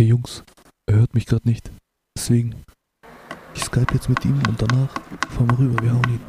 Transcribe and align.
hey 0.00 0.06
Jungs, 0.06 0.42
er 0.86 1.00
hört 1.00 1.12
mich 1.12 1.26
gerade 1.26 1.46
nicht. 1.46 1.70
Deswegen, 2.16 2.54
ich 3.54 3.64
skype 3.64 3.92
jetzt 3.92 4.08
mit 4.08 4.24
ihm 4.24 4.40
und 4.48 4.56
danach 4.56 4.88
fahren 5.28 5.50
wir 5.50 5.58
rüber, 5.58 5.82
wir 5.82 5.92
hauen 5.92 6.08
ihn. 6.08 6.20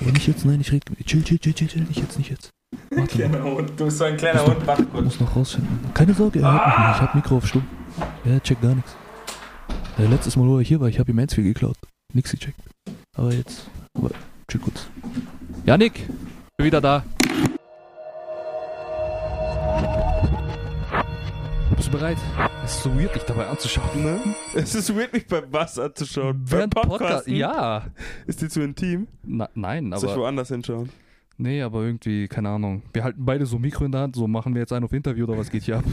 Aber 0.00 0.12
nicht 0.12 0.28
jetzt, 0.28 0.44
nein, 0.44 0.60
ich 0.60 0.70
rede. 0.70 0.86
Chill, 1.04 1.24
chill, 1.24 1.40
chill, 1.40 1.52
chill, 1.52 1.66
chill, 1.66 1.82
nicht 1.82 1.98
jetzt, 1.98 2.16
nicht 2.16 2.30
jetzt. 2.30 2.50
Warte. 2.90 3.08
Kleiner 3.08 3.42
Hund, 3.42 3.72
du 3.76 3.86
bist 3.86 3.98
so 3.98 4.04
ein 4.04 4.16
kleiner 4.16 4.46
Hund, 4.46 4.64
warte 4.68 4.84
kurz. 4.84 5.04
muss 5.04 5.18
noch 5.18 5.34
rausfinden. 5.34 5.92
Keine 5.94 6.14
Sorge, 6.14 6.38
er 6.38 6.52
hört 6.52 6.66
mich 6.66 6.78
nicht. 6.78 6.94
Ich 6.94 7.02
hab 7.02 7.14
Mikro 7.16 7.36
auf 7.38 7.46
Stumm. 7.48 7.66
Er 8.24 8.40
checkt 8.40 8.62
gar 8.62 8.76
nichts. 8.76 8.94
Äh, 9.98 10.06
letztes 10.06 10.36
Mal, 10.36 10.46
wo 10.46 10.58
er 10.58 10.64
hier 10.64 10.78
war, 10.78 10.86
ich 10.86 11.00
habe 11.00 11.10
ihm 11.10 11.16
Mansfield 11.16 11.48
geklaut. 11.48 11.76
Nix 12.14 12.30
gecheckt. 12.30 12.60
Aber 13.16 13.32
jetzt, 13.32 13.68
aber 13.98 14.10
chill 14.48 14.60
kurz. 14.60 14.86
Janik, 15.66 16.06
bin 16.56 16.66
wieder 16.66 16.80
da. 16.80 17.02
Bist 21.76 21.88
du 21.88 21.92
bereit? 21.98 22.18
Es 22.70 22.76
ist 22.76 22.82
so 22.84 22.96
weird, 22.96 23.12
dich 23.16 23.24
dabei 23.24 23.48
anzuschauen. 23.48 24.00
Ne? 24.00 24.20
Es 24.54 24.76
ist 24.76 24.94
weird, 24.94 25.12
mich 25.12 25.26
beim 25.26 25.50
Bass 25.50 25.76
anzuschauen. 25.76 26.44
Beim 26.48 26.70
Podcast. 26.70 27.26
Ja. 27.26 27.88
Ist 28.28 28.40
dir 28.40 28.48
zu 28.48 28.62
intim? 28.62 29.08
Na, 29.24 29.48
nein, 29.56 29.90
Soll 29.96 30.04
ich 30.04 30.12
aber. 30.12 30.22
woanders 30.22 30.50
hinschauen? 30.50 30.88
Nee, 31.36 31.62
aber 31.62 31.82
irgendwie, 31.82 32.28
keine 32.28 32.48
Ahnung. 32.48 32.84
Wir 32.92 33.02
halten 33.02 33.24
beide 33.24 33.44
so 33.44 33.58
Mikro 33.58 33.86
in 33.86 33.90
der 33.90 34.02
Hand, 34.02 34.14
so 34.14 34.28
machen 34.28 34.54
wir 34.54 34.60
jetzt 34.60 34.72
einen 34.72 34.84
auf 34.84 34.92
Interview 34.92 35.24
oder 35.24 35.36
was 35.36 35.50
geht 35.50 35.64
hier 35.64 35.78
ab? 35.78 35.84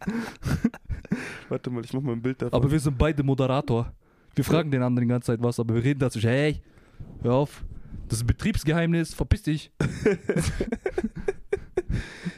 Warte 1.48 1.70
mal, 1.70 1.84
ich 1.84 1.92
mach 1.92 2.02
mal 2.02 2.14
ein 2.14 2.20
Bild 2.20 2.42
davon. 2.42 2.60
Aber 2.60 2.68
wir 2.68 2.80
sind 2.80 2.98
beide 2.98 3.22
Moderator. 3.22 3.92
Wir 4.34 4.42
fragen 4.42 4.72
den 4.72 4.82
anderen 4.82 5.06
die 5.06 5.12
ganze 5.12 5.26
Zeit 5.26 5.40
was, 5.40 5.60
aber 5.60 5.76
wir 5.76 5.84
reden 5.84 6.00
dazu. 6.00 6.18
Hey, 6.18 6.62
hör 7.22 7.34
auf. 7.34 7.64
Das 8.08 8.18
ist 8.18 8.24
ein 8.24 8.26
Betriebsgeheimnis, 8.26 9.14
verpiss 9.14 9.44
dich. 9.44 9.70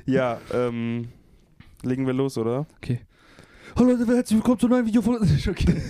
ja, 0.05 0.39
ähm, 0.53 1.09
legen 1.83 2.07
wir 2.07 2.13
los, 2.13 2.37
oder? 2.37 2.67
Okay. 2.77 3.01
Hallo 3.79 3.93
Leute, 3.93 4.13
herzlich 4.13 4.37
willkommen 4.37 4.59
zu 4.59 4.67
einem 4.67 4.73
neuen 4.73 4.87
Video 4.87 5.03
von. 5.03 5.19
Okay. 5.49 5.83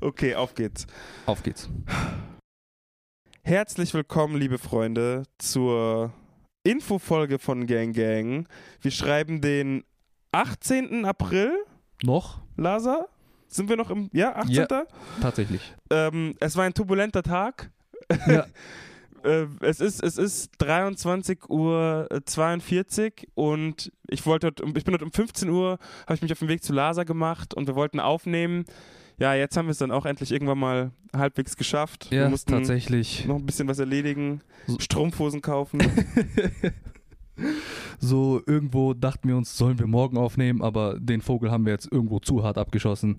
Okay, 0.00 0.34
auf 0.34 0.54
geht's. 0.54 0.86
Auf 1.26 1.42
geht's. 1.42 1.68
Herzlich 3.42 3.92
willkommen, 3.92 4.36
liebe 4.36 4.56
Freunde, 4.56 5.24
zur 5.36 6.14
Infofolge 6.62 7.38
von 7.38 7.66
Gang 7.66 7.94
Gang. 7.94 8.48
Wir 8.80 8.90
schreiben 8.90 9.42
den 9.42 9.84
18. 10.32 11.04
April, 11.04 11.52
Noch? 12.02 12.40
Lasa. 12.56 13.08
Sind 13.46 13.68
wir 13.68 13.76
noch 13.76 13.90
im, 13.90 14.08
ja, 14.14 14.36
18. 14.36 14.54
Ja. 14.54 14.86
Tatsächlich. 15.20 15.74
Ähm, 15.90 16.34
es 16.40 16.56
war 16.56 16.64
ein 16.64 16.72
turbulenter 16.72 17.22
Tag. 17.22 17.70
Ja. 18.26 18.46
Äh, 19.24 19.46
es 19.60 19.80
ist, 19.80 20.02
es 20.02 20.16
ist 20.18 20.50
23 20.58 21.48
Uhr 21.50 22.08
42 22.24 23.28
und 23.34 23.92
ich 24.08 24.24
wollte, 24.26 24.48
heute 24.48 24.64
um- 24.64 24.76
ich 24.76 24.84
bin 24.84 24.94
heute 24.94 25.04
um 25.04 25.12
15 25.12 25.48
Uhr, 25.50 25.78
habe 26.06 26.14
ich 26.14 26.22
mich 26.22 26.32
auf 26.32 26.38
den 26.38 26.48
Weg 26.48 26.62
zu 26.62 26.72
Lasa 26.72 27.04
gemacht 27.04 27.54
und 27.54 27.66
wir 27.66 27.74
wollten 27.74 28.00
aufnehmen. 28.00 28.64
Ja, 29.18 29.34
jetzt 29.34 29.56
haben 29.56 29.66
wir 29.66 29.72
es 29.72 29.78
dann 29.78 29.90
auch 29.90 30.06
endlich 30.06 30.32
irgendwann 30.32 30.58
mal 30.58 30.92
halbwegs 31.14 31.56
geschafft. 31.56 32.10
wir 32.10 32.22
Ja, 32.22 32.28
mussten 32.30 32.52
tatsächlich. 32.52 33.26
noch 33.26 33.36
ein 33.36 33.44
bisschen 33.44 33.68
was 33.68 33.78
erledigen, 33.78 34.40
Strumpfhosen 34.78 35.42
kaufen. 35.42 35.80
So, 37.98 38.42
irgendwo 38.46 38.94
dachten 38.94 39.28
wir 39.28 39.36
uns, 39.36 39.56
sollen 39.56 39.78
wir 39.78 39.86
morgen 39.86 40.16
aufnehmen, 40.16 40.62
aber 40.62 40.98
den 40.98 41.20
Vogel 41.20 41.50
haben 41.50 41.66
wir 41.66 41.72
jetzt 41.72 41.90
irgendwo 41.90 42.18
zu 42.18 42.42
hart 42.42 42.58
abgeschossen. 42.58 43.18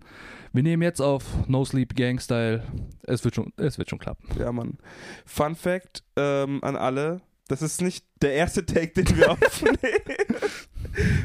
Wir 0.53 0.63
nehmen 0.63 0.83
jetzt 0.83 1.01
auf 1.01 1.23
No 1.47 1.63
Sleep 1.65 1.95
Gang 1.95 2.19
Style. 2.21 2.63
Es 3.03 3.23
wird 3.23 3.35
schon, 3.35 3.53
es 3.57 3.77
wird 3.77 3.89
schon 3.89 3.99
klappen. 3.99 4.27
ja, 4.39 4.51
Mann. 4.51 4.77
Fun 5.25 5.55
Fact 5.55 6.03
ähm, 6.15 6.63
an 6.63 6.75
alle: 6.75 7.21
Das 7.47 7.61
ist 7.61 7.81
nicht 7.81 8.05
der 8.21 8.33
erste 8.33 8.65
Take, 8.65 9.03
den 9.03 9.17
wir 9.17 9.31
aufnehmen. 9.31 9.77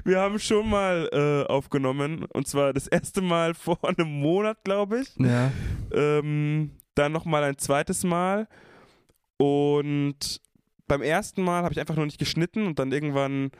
Wir 0.05 0.21
haben 0.21 0.39
schon 0.39 0.69
mal 0.69 1.09
äh, 1.13 1.51
aufgenommen 1.51 2.25
und 2.25 2.47
zwar 2.47 2.73
das 2.73 2.87
erste 2.87 3.21
Mal 3.21 3.55
vor 3.55 3.79
einem 3.89 4.21
Monat, 4.21 4.59
glaube 4.65 5.01
ich. 5.01 5.17
Ja. 5.17 5.51
Ähm, 5.93 6.71
dann 6.95 7.13
nochmal 7.13 7.43
ein 7.45 7.59
zweites 7.59 8.05
Mal. 8.05 8.49
Und 9.39 10.41
beim 10.89 11.03
ersten 11.03 11.43
Mal 11.43 11.63
habe 11.63 11.73
ich 11.73 11.81
einfach 11.81 11.97
noch 11.97 12.05
nicht 12.05 12.19
geschnitten 12.19 12.67
und 12.67 12.79
dann 12.79 12.93
irgendwann 12.93 13.51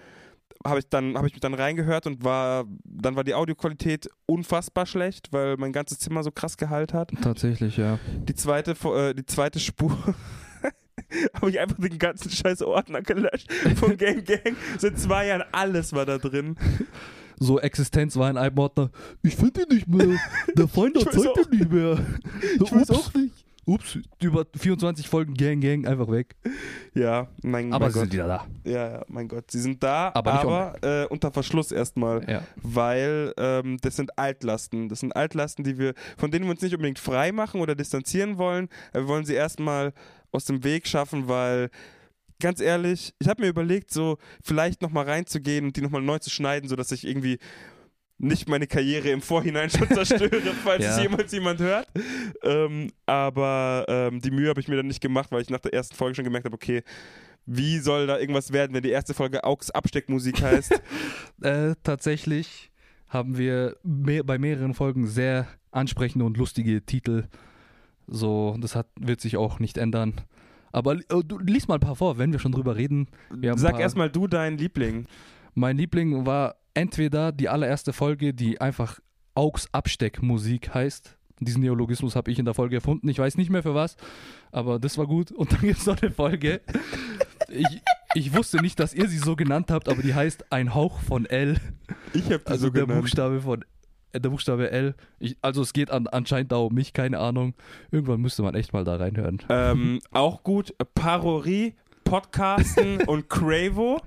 habe 0.65 0.79
ich 0.79 0.89
dann 0.89 1.17
habe 1.17 1.27
ich 1.27 1.35
mich 1.35 1.41
dann 1.41 1.55
reingehört 1.55 2.07
und 2.07 2.25
war 2.25 2.65
dann 2.85 3.17
war 3.17 3.25
die 3.25 3.35
Audioqualität 3.35 4.09
unfassbar 4.27 4.87
schlecht, 4.87 5.33
weil 5.33 5.57
mein 5.57 5.73
ganzes 5.73 5.99
Zimmer 5.99 6.23
so 6.23 6.31
krass 6.31 6.57
Gehalt 6.57 6.95
hat. 6.95 7.13
Tatsächlich, 7.23 7.77
ja. 7.77 7.99
Die 8.29 8.35
zweite 8.35 8.73
äh, 8.73 9.15
die 9.15 9.27
zweite 9.27 9.61
Spur 9.61 9.93
habe 11.35 11.51
ich 11.51 11.61
einfach 11.61 11.79
den 11.79 11.99
ganzen 11.99 12.31
scheiß 12.31 12.63
Ordner 12.63 13.03
gelöscht 13.03 13.53
von 13.77 13.97
Gang 13.99 14.25
Gang. 14.25 14.57
Seit 14.79 14.99
zwei 14.99 15.27
Jahren 15.29 15.45
alles 15.53 15.93
war 15.93 16.07
da 16.07 16.19
drin. 16.19 16.57
So 17.39 17.61
Existenz 17.61 18.17
war 18.17 18.29
ein 18.29 18.39
Albordner. 18.39 18.91
Ich 19.23 19.37
finde 19.37 19.63
ihn 19.63 19.75
nicht 19.75 19.89
mehr. 19.89 20.19
Der 20.57 20.65
weiß 20.65 21.05
erzeugt 21.05 21.53
ihn 21.53 21.59
nicht 21.59 21.71
mehr. 21.71 21.99
Ich 22.55 22.73
weiß 22.73 22.91
auch 22.91 23.13
nicht. 23.15 23.46
Ups, 23.67 23.99
über 24.23 24.47
24 24.57 25.09
Folgen 25.09 25.35
Gang 25.35 25.61
Gang 25.61 25.87
einfach 25.87 26.09
weg. 26.09 26.37
Ja, 26.95 27.29
mein, 27.43 27.73
Aber 27.73 27.87
mein 27.87 27.93
sie 27.93 27.99
Gott. 27.99 28.03
sind 28.05 28.13
wieder 28.13 28.29
da. 28.29 28.47
Ja, 28.65 28.91
ja, 28.93 29.05
mein 29.09 29.27
Gott, 29.27 29.51
sie 29.51 29.59
sind 29.61 29.83
da, 29.83 30.13
Aber 30.15 30.33
aber, 30.33 30.75
äh, 30.83 31.07
unter 31.09 31.33
Verschluss 31.33 31.73
erstmal. 31.73 32.29
Ja. 32.31 32.43
weil 32.63 33.35
ähm, 33.37 33.79
das 33.83 33.97
sind 33.97 34.17
Altlasten. 34.19 34.89
Das 34.89 35.01
sind 35.01 35.17
Altlasten, 35.17 35.65
die 35.65 35.79
wir, 35.79 35.95
von 36.17 36.31
denen 36.31 36.45
wir 36.45 36.53
uns 36.53 36.63
nicht 36.63 36.75
unbedingt 36.75 37.01
frei 37.01 37.33
machen 37.33 37.61
oder 37.61 37.75
distanzieren 37.75 38.39
wollen. 38.39 38.69
Wir 38.93 39.09
wollen 39.09 39.25
sie 39.25 39.35
erstmal 39.35 39.93
aus 40.31 40.45
dem 40.45 40.63
Weg 40.63 40.87
schaffen, 40.87 41.27
weil 41.29 41.71
ganz 42.39 42.61
ehrlich, 42.61 43.15
ich 43.19 43.29
habe 43.29 43.43
mir 43.43 43.49
überlegt, 43.49 43.91
so 43.91 44.19
vielleicht 44.43 44.81
nochmal 44.81 45.07
reinzugehen 45.07 45.65
und 45.65 45.77
die 45.77 45.81
nochmal 45.81 46.03
neu 46.03 46.19
zu 46.19 46.31
schneiden, 46.31 46.69
sodass 46.69 46.93
ich 46.93 47.07
irgendwie 47.07 47.39
nicht 48.19 48.49
meine 48.49 48.67
Karriere 48.67 49.11
im 49.11 49.21
Vorhinein 49.21 49.69
schon 49.71 49.89
zerstöre, 49.89 50.41
falls 50.65 50.83
Ja. 50.85 50.97
es 50.97 51.03
jemals 51.03 51.33
jemand 51.33 51.61
hört. 51.61 51.87
Ähm, 52.43 52.91
aber 53.05 53.85
ähm, 53.89 54.21
die 54.21 54.31
Mühe 54.31 54.49
habe 54.49 54.61
ich 54.61 54.69
mir 54.69 54.77
dann 54.77 54.87
nicht 54.87 55.01
gemacht, 55.03 55.31
weil 55.33 55.43
ich 55.43 55.51
nach 55.51 55.61
der 55.61 55.75
ersten 55.75 55.95
Folge 55.95 56.15
schon 56.17 56.25
gemerkt 56.25 56.47
habe, 56.47 56.55
okay, 56.55 56.83
wie 57.45 57.79
soll 57.79 58.07
da 58.07 58.19
irgendwas 58.19 58.53
werden, 58.53 58.75
wenn 58.75 58.83
die 58.83 58.91
erste 58.91 59.15
Folge 59.15 59.45
Augs 59.45 59.71
Absteckmusik 59.71 60.43
heißt? 60.43 60.81
Äh, 61.43 61.75
tatsächlich 61.83 62.71
haben 63.09 63.37
wir 63.37 63.77
mehr, 63.83 64.25
bei 64.25 64.39
mehreren 64.39 64.73
Folgen 64.73 65.07
sehr 65.07 65.47
ansprechende 65.71 66.25
und 66.25 66.39
lustige 66.39 66.81
Titel. 66.85 67.25
So, 68.07 68.57
das 68.59 68.75
hat, 68.75 68.87
wird 68.99 69.21
sich 69.21 69.37
auch 69.37 69.59
nicht 69.59 69.77
ändern. 69.77 70.15
Aber 70.73 70.95
äh, 70.95 71.23
du 71.25 71.39
lies 71.39 71.69
mal 71.69 71.75
ein 71.75 71.81
paar 71.81 71.95
vor, 71.97 72.17
wenn 72.17 72.33
wir 72.33 72.39
schon 72.39 72.53
drüber 72.53 72.75
reden. 72.77 73.09
Sag 73.57 73.79
erstmal 73.79 74.09
du 74.11 74.27
deinen 74.27 74.57
Liebling. 74.57 75.07
Mein 75.55 75.77
Liebling 75.77 76.25
war 76.25 76.57
entweder 76.77 77.33
die 77.33 77.49
allererste 77.49 77.93
Folge, 77.93 78.35
die 78.35 78.61
einfach 78.61 79.01
Augs 79.35 79.69
Absteckmusik 79.73 80.73
heißt. 80.75 81.17
Diesen 81.41 81.61
Neologismus 81.63 82.17
habe 82.17 82.31
ich 82.31 82.39
in 82.39 82.45
der 82.47 82.55
Folge 82.55 82.77
erfunden. 82.77 83.09
Ich 83.09 83.19
weiß 83.19 83.37
nicht 83.37 83.51
mehr 83.51 83.63
für 83.63 83.75
was, 83.75 83.97
aber 84.53 84.79
das 84.79 84.97
war 84.97 85.07
gut. 85.07 85.33
Und 85.33 85.53
dann 85.53 85.61
gibt 85.61 85.79
es 85.81 85.87
noch 85.87 86.01
eine 86.01 86.11
Folge. 86.11 86.61
Ich, 87.49 87.67
ich 88.15 88.35
wusste 88.35 88.59
nicht, 88.63 88.81
dass 88.81 88.95
ihr 88.95 89.09
sie 89.09 89.19
so 89.19 89.37
genannt 89.37 89.71
habt, 89.71 89.89
aber 89.91 90.01
die 90.03 90.15
heißt 90.15 90.51
Ein 90.51 90.75
Hauch 90.75 90.99
von 91.01 91.27
L. 91.27 91.59
Ich 92.15 92.25
habe 92.27 92.39
die 92.39 92.47
Also 92.47 92.67
so 92.69 92.71
der 92.73 92.85
genannt. 92.87 93.03
Buchstabe 93.03 93.41
von 93.43 93.65
äh, 94.13 94.21
der 94.21 94.31
Buchstabe 94.31 94.71
L. 94.71 94.95
Ich, 95.19 95.37
also 95.43 95.61
es 95.61 95.75
geht 95.75 95.91
an, 95.91 96.07
anscheinend 96.07 96.53
da 96.53 96.57
um 96.57 96.73
mich, 96.73 96.95
keine 96.95 97.19
Ahnung. 97.19 97.53
Irgendwann 97.91 98.21
müsste 98.23 98.43
man 98.43 98.55
echt 98.55 98.73
mal 98.73 98.85
da 98.85 98.97
reinhören. 98.97 99.43
Ähm, 99.51 100.01
auch 100.13 100.43
gut, 100.43 100.75
Parorie, 100.95 101.75
Podcasten 102.07 103.03
und 103.07 103.29
Cravo. 103.29 104.01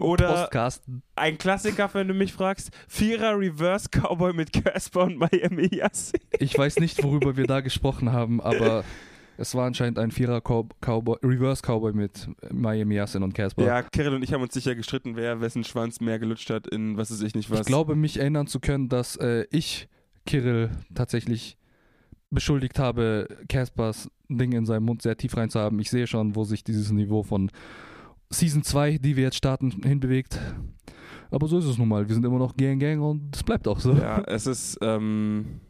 Oder- 0.00 0.28
Postcasten. 0.28 1.02
Ein 1.14 1.38
Klassiker, 1.38 1.88
wenn 1.94 2.08
du 2.08 2.14
mich 2.14 2.32
fragst. 2.32 2.70
Vierer 2.88 3.38
Reverse 3.38 3.88
Cowboy 3.88 4.34
mit 4.34 4.52
Casper 4.52 5.04
und 5.04 5.16
Miami 5.18 5.68
Yassin. 5.72 6.20
Ich 6.38 6.58
weiß 6.58 6.78
nicht, 6.80 7.02
worüber 7.02 7.36
wir 7.36 7.46
da 7.46 7.60
gesprochen 7.60 8.12
haben, 8.12 8.40
aber 8.42 8.84
es 9.38 9.54
war 9.54 9.66
anscheinend 9.66 9.98
ein 9.98 10.10
Vierer 10.10 10.40
Cow 10.40 10.66
Cowboy, 10.80 11.18
Reverse 11.22 11.62
Cowboy 11.62 11.92
mit 11.92 12.28
Miami 12.52 12.96
Yassin 12.96 13.22
und 13.22 13.34
Casper. 13.34 13.64
Ja, 13.64 13.82
Kirill 13.82 14.14
und 14.14 14.22
ich 14.22 14.32
haben 14.32 14.42
uns 14.42 14.52
sicher 14.52 14.74
gestritten, 14.74 15.14
wer 15.16 15.40
wessen 15.40 15.64
Schwanz 15.64 16.00
mehr 16.00 16.18
gelutscht 16.18 16.50
hat 16.50 16.66
in 16.66 16.96
was 16.96 17.10
weiß 17.10 17.22
ich 17.22 17.34
nicht 17.34 17.50
was. 17.50 17.60
ich 17.60 17.66
glaube, 17.66 17.94
mich 17.94 18.18
erinnern 18.18 18.46
zu 18.46 18.60
können, 18.60 18.88
dass 18.88 19.16
äh, 19.16 19.46
ich 19.50 19.88
Kirill 20.26 20.70
tatsächlich 20.94 21.56
beschuldigt 22.30 22.78
habe, 22.78 23.28
Caspers 23.48 24.10
Ding 24.28 24.52
in 24.52 24.66
seinem 24.66 24.84
Mund 24.84 25.02
sehr 25.02 25.16
tief 25.16 25.36
rein 25.36 25.50
zu 25.50 25.60
haben. 25.60 25.78
Ich 25.78 25.90
sehe 25.90 26.06
schon, 26.06 26.34
wo 26.34 26.44
sich 26.44 26.64
dieses 26.64 26.90
Niveau 26.90 27.22
von 27.22 27.50
Season 28.30 28.62
2, 28.62 28.98
die 28.98 29.16
wir 29.16 29.24
jetzt 29.24 29.36
starten, 29.36 29.70
hinbewegt. 29.84 30.40
Aber 31.30 31.46
so 31.48 31.58
ist 31.58 31.64
es 31.66 31.78
nun 31.78 31.88
mal. 31.88 32.08
Wir 32.08 32.14
sind 32.14 32.24
immer 32.24 32.38
noch 32.38 32.56
Gang 32.56 32.80
Gang 32.80 33.00
und 33.00 33.34
es 33.34 33.42
bleibt 33.42 33.68
auch 33.68 33.78
so. 33.78 33.92
Ja, 33.92 34.22
es 34.26 34.46
ist, 34.46 34.78
ähm, 34.80 35.60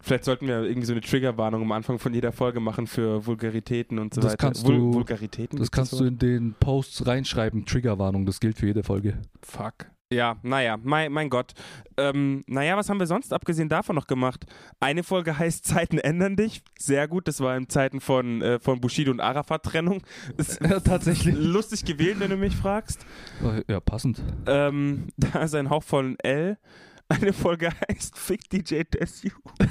vielleicht 0.00 0.24
sollten 0.24 0.46
wir 0.46 0.62
irgendwie 0.62 0.86
so 0.86 0.92
eine 0.92 1.00
Triggerwarnung 1.00 1.62
am 1.62 1.72
Anfang 1.72 1.98
von 1.98 2.14
jeder 2.14 2.30
Folge 2.32 2.60
machen 2.60 2.86
für 2.86 3.26
Vulgaritäten 3.26 3.98
und 3.98 4.14
so 4.14 4.20
Das 4.20 4.32
weiter. 4.32 4.36
kannst 4.46 4.66
du- 4.68 4.94
Vulgaritäten? 4.94 5.58
Das 5.58 5.70
kannst 5.72 5.92
du 5.98 6.04
in 6.04 6.18
den 6.18 6.54
Posts 6.60 7.06
reinschreiben. 7.06 7.64
Triggerwarnung, 7.64 8.26
das 8.26 8.38
gilt 8.40 8.58
für 8.58 8.66
jede 8.66 8.82
Folge. 8.84 9.18
Fuck. 9.42 9.86
Ja, 10.10 10.38
naja, 10.42 10.78
mein, 10.82 11.12
mein 11.12 11.28
Gott. 11.28 11.52
Ähm, 11.98 12.42
naja, 12.46 12.78
was 12.78 12.88
haben 12.88 12.98
wir 12.98 13.06
sonst 13.06 13.30
abgesehen 13.34 13.68
davon 13.68 13.94
noch 13.94 14.06
gemacht? 14.06 14.46
Eine 14.80 15.02
Folge 15.02 15.38
heißt 15.38 15.66
Zeiten 15.66 15.98
ändern 15.98 16.34
dich. 16.34 16.62
Sehr 16.78 17.06
gut, 17.08 17.28
das 17.28 17.40
war 17.40 17.54
in 17.58 17.68
Zeiten 17.68 18.00
von, 18.00 18.40
äh, 18.40 18.58
von 18.58 18.80
Bushido 18.80 19.10
und 19.10 19.20
Arafat-Trennung. 19.20 20.02
Ja, 20.60 20.80
tatsächlich. 20.80 21.34
Lustig 21.36 21.84
gewählt, 21.84 22.20
wenn 22.20 22.30
du 22.30 22.36
mich 22.36 22.56
fragst. 22.56 23.04
Ja, 23.68 23.80
passend. 23.80 24.22
Ähm, 24.46 25.08
da 25.16 25.42
ist 25.42 25.54
ein 25.54 25.68
Hauch 25.68 25.82
von 25.82 26.18
L. 26.20 26.56
Eine 27.08 27.32
Folge 27.32 27.70
heißt 27.88 28.16
Fick 28.18 28.48
DJ 28.48 28.82
Desu. 28.84 29.28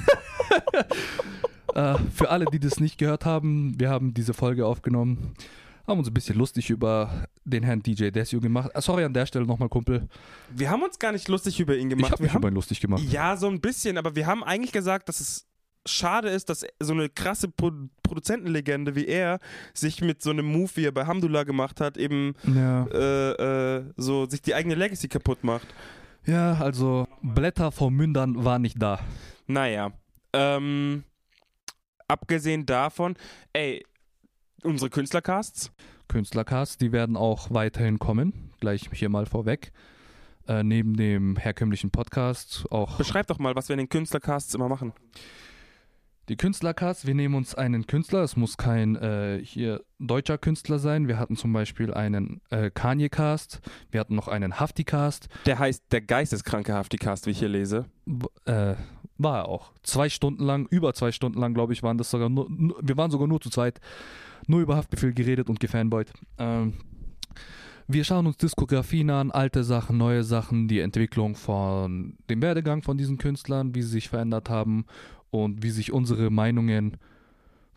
Äh, 1.74 1.98
für 2.14 2.30
alle, 2.30 2.46
die 2.46 2.58
das 2.58 2.80
nicht 2.80 2.96
gehört 2.96 3.26
haben, 3.26 3.78
wir 3.78 3.90
haben 3.90 4.14
diese 4.14 4.32
Folge 4.32 4.64
aufgenommen, 4.64 5.34
haben 5.88 5.98
uns 5.98 6.08
ein 6.08 6.14
bisschen 6.14 6.36
lustig 6.36 6.70
über 6.70 7.26
den 7.44 7.62
Herrn 7.62 7.80
DJ 7.82 8.10
Desio 8.10 8.40
gemacht. 8.40 8.70
Äh, 8.74 8.80
sorry 8.80 9.04
an 9.04 9.12
der 9.14 9.26
Stelle 9.26 9.46
nochmal, 9.46 9.68
Kumpel. 9.68 10.08
Wir 10.50 10.70
haben 10.70 10.82
uns 10.82 10.98
gar 10.98 11.12
nicht 11.12 11.28
lustig 11.28 11.58
über 11.60 11.76
ihn 11.76 11.90
Ich 11.90 11.96
gemacht. 11.96 12.12
habe 12.12 12.20
wir 12.20 12.24
mich 12.24 12.34
haben, 12.34 12.42
über 12.42 12.48
ihn 12.48 12.54
lustig 12.54 12.80
gemacht. 12.80 13.02
ja, 13.04 13.36
so 13.36 13.48
ein 13.48 13.60
bisschen, 13.60 13.98
aber 13.98 14.14
wir 14.14 14.26
haben 14.26 14.44
eigentlich 14.44 14.72
gesagt, 14.72 15.08
dass 15.08 15.20
es 15.20 15.46
schade 15.86 16.28
ist, 16.28 16.50
dass 16.50 16.66
so 16.80 16.92
eine 16.92 17.08
krasse 17.08 17.48
Pro 17.48 17.70
Produzentenlegende 18.02 18.94
wie 18.94 19.06
er 19.06 19.38
sich 19.74 20.00
mit 20.00 20.22
so 20.22 20.30
einem 20.30 20.46
Move, 20.46 20.70
wie 20.76 20.84
er 20.86 20.92
bei 20.92 21.04
Hamdullah 21.06 21.44
gemacht 21.44 21.78
hat, 21.80 21.96
eben 21.98 22.34
Ja. 22.44 22.86
äh, 22.86 23.76
äh, 23.76 23.84
so 23.96 24.26
sich 24.28 24.40
die 24.42 24.54
eigene 24.54 24.74
Legacy 24.74 25.08
kaputt 25.08 25.44
macht. 25.44 25.66
ja, 26.24 26.54
also 26.54 27.06
Blätter 27.22 27.70
vor 27.70 27.90
Mündern 27.90 28.44
waren 28.44 28.62
nicht 28.62 28.80
da. 28.80 28.98
Naja. 29.46 29.92
Ähm, 30.32 31.04
abgesehen 32.06 32.66
davon, 32.66 33.14
ey, 33.52 33.84
unsere 34.62 34.90
Künstlercasts. 34.90 35.70
Künstlercast, 36.08 36.80
die 36.80 36.92
werden 36.92 37.16
auch 37.16 37.50
weiterhin 37.50 37.98
kommen. 37.98 38.50
Gleich 38.60 38.88
hier 38.92 39.08
mal 39.08 39.26
vorweg. 39.26 39.72
Äh, 40.46 40.62
neben 40.62 40.96
dem 40.96 41.36
herkömmlichen 41.36 41.90
Podcast 41.90 42.64
auch 42.70 42.96
Beschreib 42.96 43.26
doch 43.26 43.38
mal, 43.38 43.54
was 43.54 43.68
wir 43.68 43.74
in 43.74 43.78
den 43.78 43.88
Künstlercasts 43.90 44.54
immer 44.54 44.68
machen. 44.70 44.94
die 46.30 46.36
Künstlercast. 46.36 47.06
Wir 47.06 47.14
nehmen 47.14 47.34
uns 47.34 47.54
einen 47.54 47.86
Künstler. 47.86 48.22
Es 48.22 48.36
muss 48.36 48.56
kein 48.56 48.96
äh, 48.96 49.40
hier 49.44 49.82
deutscher 49.98 50.38
Künstler 50.38 50.78
sein. 50.78 51.06
Wir 51.08 51.18
hatten 51.18 51.36
zum 51.36 51.52
Beispiel 51.52 51.92
einen 51.92 52.40
äh, 52.50 52.70
Kanye-Cast. 52.70 53.60
Wir 53.90 54.00
hatten 54.00 54.14
noch 54.14 54.28
einen 54.28 54.58
Hafti-Cast. 54.58 55.28
Der 55.46 55.58
heißt 55.58 55.84
der 55.90 56.00
geisteskranke 56.00 56.72
Hafti-Cast, 56.72 57.26
wie 57.26 57.30
ich 57.32 57.38
hier 57.38 57.48
lese. 57.48 57.84
W- 58.06 58.26
Äh, 58.50 58.76
war 59.18 59.38
er 59.38 59.48
auch. 59.48 59.72
Zwei 59.82 60.08
Stunden 60.08 60.44
lang, 60.44 60.66
über 60.70 60.94
zwei 60.94 61.12
Stunden 61.12 61.38
lang, 61.38 61.54
glaube 61.54 61.72
ich, 61.72 61.82
waren 61.82 61.98
das 61.98 62.10
sogar 62.10 62.28
nur, 62.28 62.48
wir 62.80 62.96
waren 62.96 63.10
sogar 63.10 63.26
nur 63.26 63.40
zu 63.40 63.50
zweit, 63.50 63.80
nur 64.46 64.60
über 64.60 64.76
Haftbefehl 64.76 65.12
geredet 65.12 65.48
und 65.50 65.60
gefanboyt. 65.60 66.12
Ähm, 66.38 66.74
wir 67.88 68.04
schauen 68.04 68.26
uns 68.26 68.36
Diskografien 68.36 69.10
an, 69.10 69.30
alte 69.30 69.64
Sachen, 69.64 69.96
neue 69.96 70.22
Sachen, 70.22 70.68
die 70.68 70.80
Entwicklung 70.80 71.34
von 71.34 72.16
dem 72.28 72.42
Werdegang 72.42 72.82
von 72.82 72.98
diesen 72.98 73.18
Künstlern, 73.18 73.74
wie 73.74 73.82
sie 73.82 73.88
sich 73.88 74.08
verändert 74.08 74.50
haben 74.50 74.84
und 75.30 75.62
wie 75.62 75.70
sich 75.70 75.92
unsere 75.92 76.30
Meinungen 76.30 76.98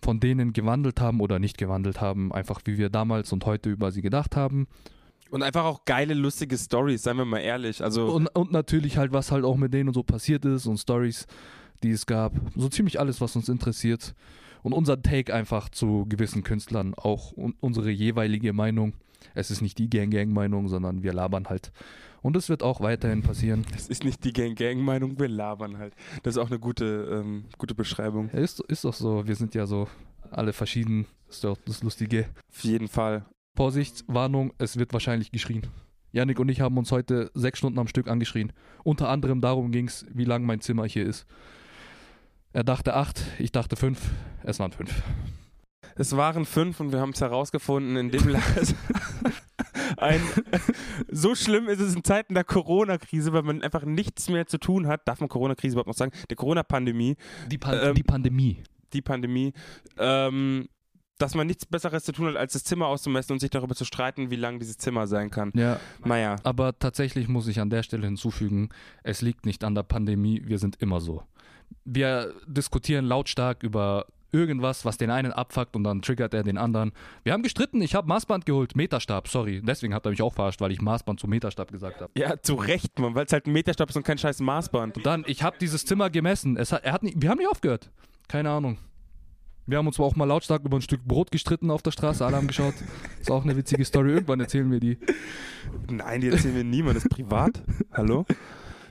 von 0.01 0.19
denen 0.19 0.51
gewandelt 0.53 0.99
haben 0.99 1.21
oder 1.21 1.39
nicht 1.39 1.57
gewandelt 1.57 2.01
haben, 2.01 2.33
einfach 2.33 2.61
wie 2.65 2.77
wir 2.77 2.89
damals 2.89 3.31
und 3.31 3.45
heute 3.45 3.69
über 3.69 3.91
sie 3.91 4.01
gedacht 4.01 4.35
haben. 4.35 4.67
Und 5.31 5.43
einfach 5.43 5.63
auch 5.63 5.85
geile, 5.85 6.13
lustige 6.13 6.57
Stories, 6.57 7.03
seien 7.03 7.17
wir 7.17 7.25
mal 7.25 7.39
ehrlich. 7.39 7.81
Also, 7.81 8.05
Und, 8.13 8.27
und 8.35 8.51
natürlich 8.51 8.97
halt, 8.97 9.13
was 9.13 9.31
halt 9.31 9.45
auch 9.45 9.55
mit 9.55 9.73
denen 9.73 9.93
so 9.93 10.03
passiert 10.03 10.43
ist 10.43 10.67
und 10.67 10.77
Stories, 10.77 11.25
die 11.83 11.91
es 11.91 12.05
gab. 12.05 12.33
So 12.55 12.67
ziemlich 12.67 12.99
alles, 12.99 13.21
was 13.21 13.35
uns 13.37 13.47
interessiert. 13.47 14.13
Und 14.61 14.73
unser 14.73 15.01
Take 15.01 15.33
einfach 15.33 15.69
zu 15.69 16.05
gewissen 16.07 16.43
Künstlern, 16.43 16.93
auch 16.95 17.31
un 17.35 17.55
unsere 17.61 17.89
jeweilige 17.89 18.51
Meinung. 18.53 18.93
Es 19.33 19.51
ist 19.51 19.61
nicht 19.61 19.77
die 19.77 19.89
Gang-Gang-Meinung, 19.89 20.67
sondern 20.67 21.01
wir 21.01 21.13
labern 21.13 21.47
halt. 21.47 21.71
Und 22.21 22.35
es 22.35 22.49
wird 22.49 22.61
auch 22.61 22.81
weiterhin 22.81 23.23
passieren. 23.23 23.65
das 23.71 23.87
ist 23.87 24.03
nicht 24.03 24.23
die 24.25 24.33
Gang-Gang-Meinung, 24.33 25.17
wir 25.17 25.29
labern 25.29 25.77
halt. 25.77 25.95
Das 26.23 26.35
ist 26.35 26.41
auch 26.41 26.49
eine 26.49 26.59
gute, 26.59 27.07
ähm, 27.09 27.45
gute 27.57 27.73
Beschreibung. 27.73 28.29
Ist, 28.29 28.59
ist 28.67 28.83
doch 28.83 28.93
so, 28.93 29.25
wir 29.25 29.35
sind 29.35 29.55
ja 29.55 29.65
so 29.65 29.87
alle 30.29 30.53
verschieden. 30.53 31.07
Das 31.27 31.37
ist 31.37 31.43
doch 31.45 31.57
das 31.65 31.81
Lustige. 31.81 32.27
Auf 32.51 32.63
jeden 32.63 32.89
Fall. 32.89 33.25
Vorsicht, 33.55 34.03
Warnung, 34.07 34.53
es 34.57 34.77
wird 34.77 34.93
wahrscheinlich 34.93 35.31
geschrien. 35.31 35.67
Yannick 36.13 36.39
und 36.39 36.49
ich 36.49 36.61
haben 36.61 36.77
uns 36.77 36.91
heute 36.91 37.31
sechs 37.33 37.59
Stunden 37.59 37.79
am 37.79 37.87
Stück 37.87 38.07
angeschrien. 38.07 38.51
Unter 38.83 39.09
anderem 39.09 39.41
darum 39.41 39.71
ging 39.71 39.87
es, 39.87 40.05
wie 40.13 40.25
lang 40.25 40.43
mein 40.43 40.61
Zimmer 40.61 40.85
hier 40.85 41.05
ist. 41.05 41.25
Er 42.53 42.63
dachte 42.63 42.95
acht, 42.95 43.23
ich 43.39 43.51
dachte 43.51 43.75
fünf, 43.75 44.09
es 44.43 44.59
waren 44.59 44.71
fünf. 44.71 45.03
Es 45.95 46.15
waren 46.15 46.45
fünf 46.45 46.79
und 46.79 46.91
wir 46.91 46.99
haben 46.99 47.11
es 47.11 47.21
herausgefunden, 47.21 47.95
in 47.97 48.11
dem 48.11 48.27
Lager. 48.29 48.61
Ein, 49.97 50.21
so 51.09 51.35
schlimm 51.35 51.67
ist 51.67 51.79
es 51.79 51.95
in 51.95 52.03
Zeiten 52.03 52.33
der 52.33 52.43
Corona-Krise, 52.43 53.33
weil 53.33 53.43
man 53.43 53.61
einfach 53.61 53.83
nichts 53.83 54.29
mehr 54.29 54.47
zu 54.47 54.57
tun 54.57 54.87
hat. 54.87 55.07
Darf 55.07 55.19
man 55.19 55.29
Corona-Krise 55.29 55.73
überhaupt 55.73 55.87
noch 55.87 55.95
sagen? 55.95 56.11
Der 56.29 56.37
Corona-Pandemie, 56.37 57.15
Die, 57.47 57.57
Pan 57.57 57.77
Ähm, 57.81 57.95
die 57.95 58.03
Pandemie. 58.03 58.63
die 58.93 59.01
Pandemie, 59.01 59.53
ähm, 59.97 60.67
dass 61.21 61.35
man 61.35 61.47
nichts 61.47 61.65
Besseres 61.65 62.03
zu 62.03 62.11
tun 62.11 62.27
hat, 62.27 62.35
als 62.35 62.53
das 62.53 62.63
Zimmer 62.63 62.87
auszumessen 62.87 63.33
und 63.33 63.39
sich 63.39 63.49
darüber 63.49 63.75
zu 63.75 63.85
streiten, 63.85 64.29
wie 64.31 64.35
lang 64.35 64.59
dieses 64.59 64.77
Zimmer 64.77 65.07
sein 65.07 65.29
kann. 65.29 65.51
Ja, 65.55 65.79
Naja, 66.03 66.35
aber 66.43 66.77
tatsächlich 66.77 67.27
muss 67.27 67.47
ich 67.47 67.59
an 67.59 67.69
der 67.69 67.83
Stelle 67.83 68.05
hinzufügen, 68.05 68.69
es 69.03 69.21
liegt 69.21 69.45
nicht 69.45 69.63
an 69.63 69.75
der 69.75 69.83
Pandemie, 69.83 70.41
wir 70.45 70.59
sind 70.59 70.81
immer 70.81 70.99
so. 71.01 71.23
Wir 71.85 72.33
diskutieren 72.47 73.05
lautstark 73.05 73.63
über 73.63 74.05
irgendwas, 74.31 74.85
was 74.85 74.97
den 74.97 75.09
einen 75.09 75.33
abfuckt 75.33 75.75
und 75.75 75.83
dann 75.83 76.01
triggert 76.01 76.33
er 76.33 76.43
den 76.43 76.57
anderen. 76.57 76.93
Wir 77.23 77.33
haben 77.33 77.43
gestritten, 77.43 77.81
ich 77.81 77.95
habe 77.95 78.07
Maßband 78.07 78.45
geholt, 78.45 78.75
Meterstab, 78.75 79.27
sorry. 79.27 79.61
Deswegen 79.63 79.93
hat 79.93 80.05
er 80.05 80.11
mich 80.11 80.21
auch 80.21 80.33
verarscht, 80.33 80.61
weil 80.61 80.71
ich 80.71 80.81
Maßband 80.81 81.19
zu 81.19 81.27
Meterstab 81.27 81.71
gesagt 81.71 82.01
habe. 82.01 82.11
ja, 82.15 82.41
zu 82.41 82.55
Recht, 82.55 82.97
man, 82.99 83.15
weil 83.15 83.25
es 83.25 83.33
halt 83.33 83.47
ein 83.47 83.53
Meterstab 83.53 83.89
ist 83.89 83.97
und 83.97 84.03
kein 84.03 84.17
scheiß 84.17 84.39
Maßband. 84.39 84.97
Und 84.97 85.05
dann, 85.05 85.23
ich 85.27 85.43
habe 85.43 85.57
dieses 85.59 85.85
Zimmer 85.85 86.09
gemessen. 86.09 86.57
Es 86.57 86.71
hat, 86.71 86.83
er 86.83 86.93
hat 86.93 87.03
nicht, 87.03 87.21
wir 87.21 87.29
haben 87.29 87.37
nicht 87.37 87.49
aufgehört. 87.49 87.89
Keine 88.27 88.49
Ahnung. 88.49 88.77
Wir 89.65 89.77
haben 89.77 89.87
uns 89.87 89.97
zwar 89.97 90.07
auch 90.07 90.15
mal 90.15 90.25
lautstark 90.25 90.63
über 90.65 90.77
ein 90.77 90.81
Stück 90.81 91.03
Brot 91.05 91.31
gestritten 91.31 91.71
auf 91.71 91.81
der 91.81 91.91
Straße, 91.91 92.25
alle 92.25 92.37
haben 92.37 92.47
geschaut. 92.47 92.73
Ist 93.19 93.31
auch 93.31 93.43
eine 93.43 93.55
witzige 93.55 93.85
Story. 93.85 94.11
Irgendwann 94.13 94.39
erzählen 94.39 94.71
wir 94.71 94.79
die. 94.79 94.97
Nein, 95.89 96.21
die 96.21 96.29
erzählen 96.29 96.55
wir 96.55 96.63
niemand, 96.63 96.97
das 96.97 97.05
ist 97.05 97.09
privat. 97.09 97.61
Hallo? 97.93 98.25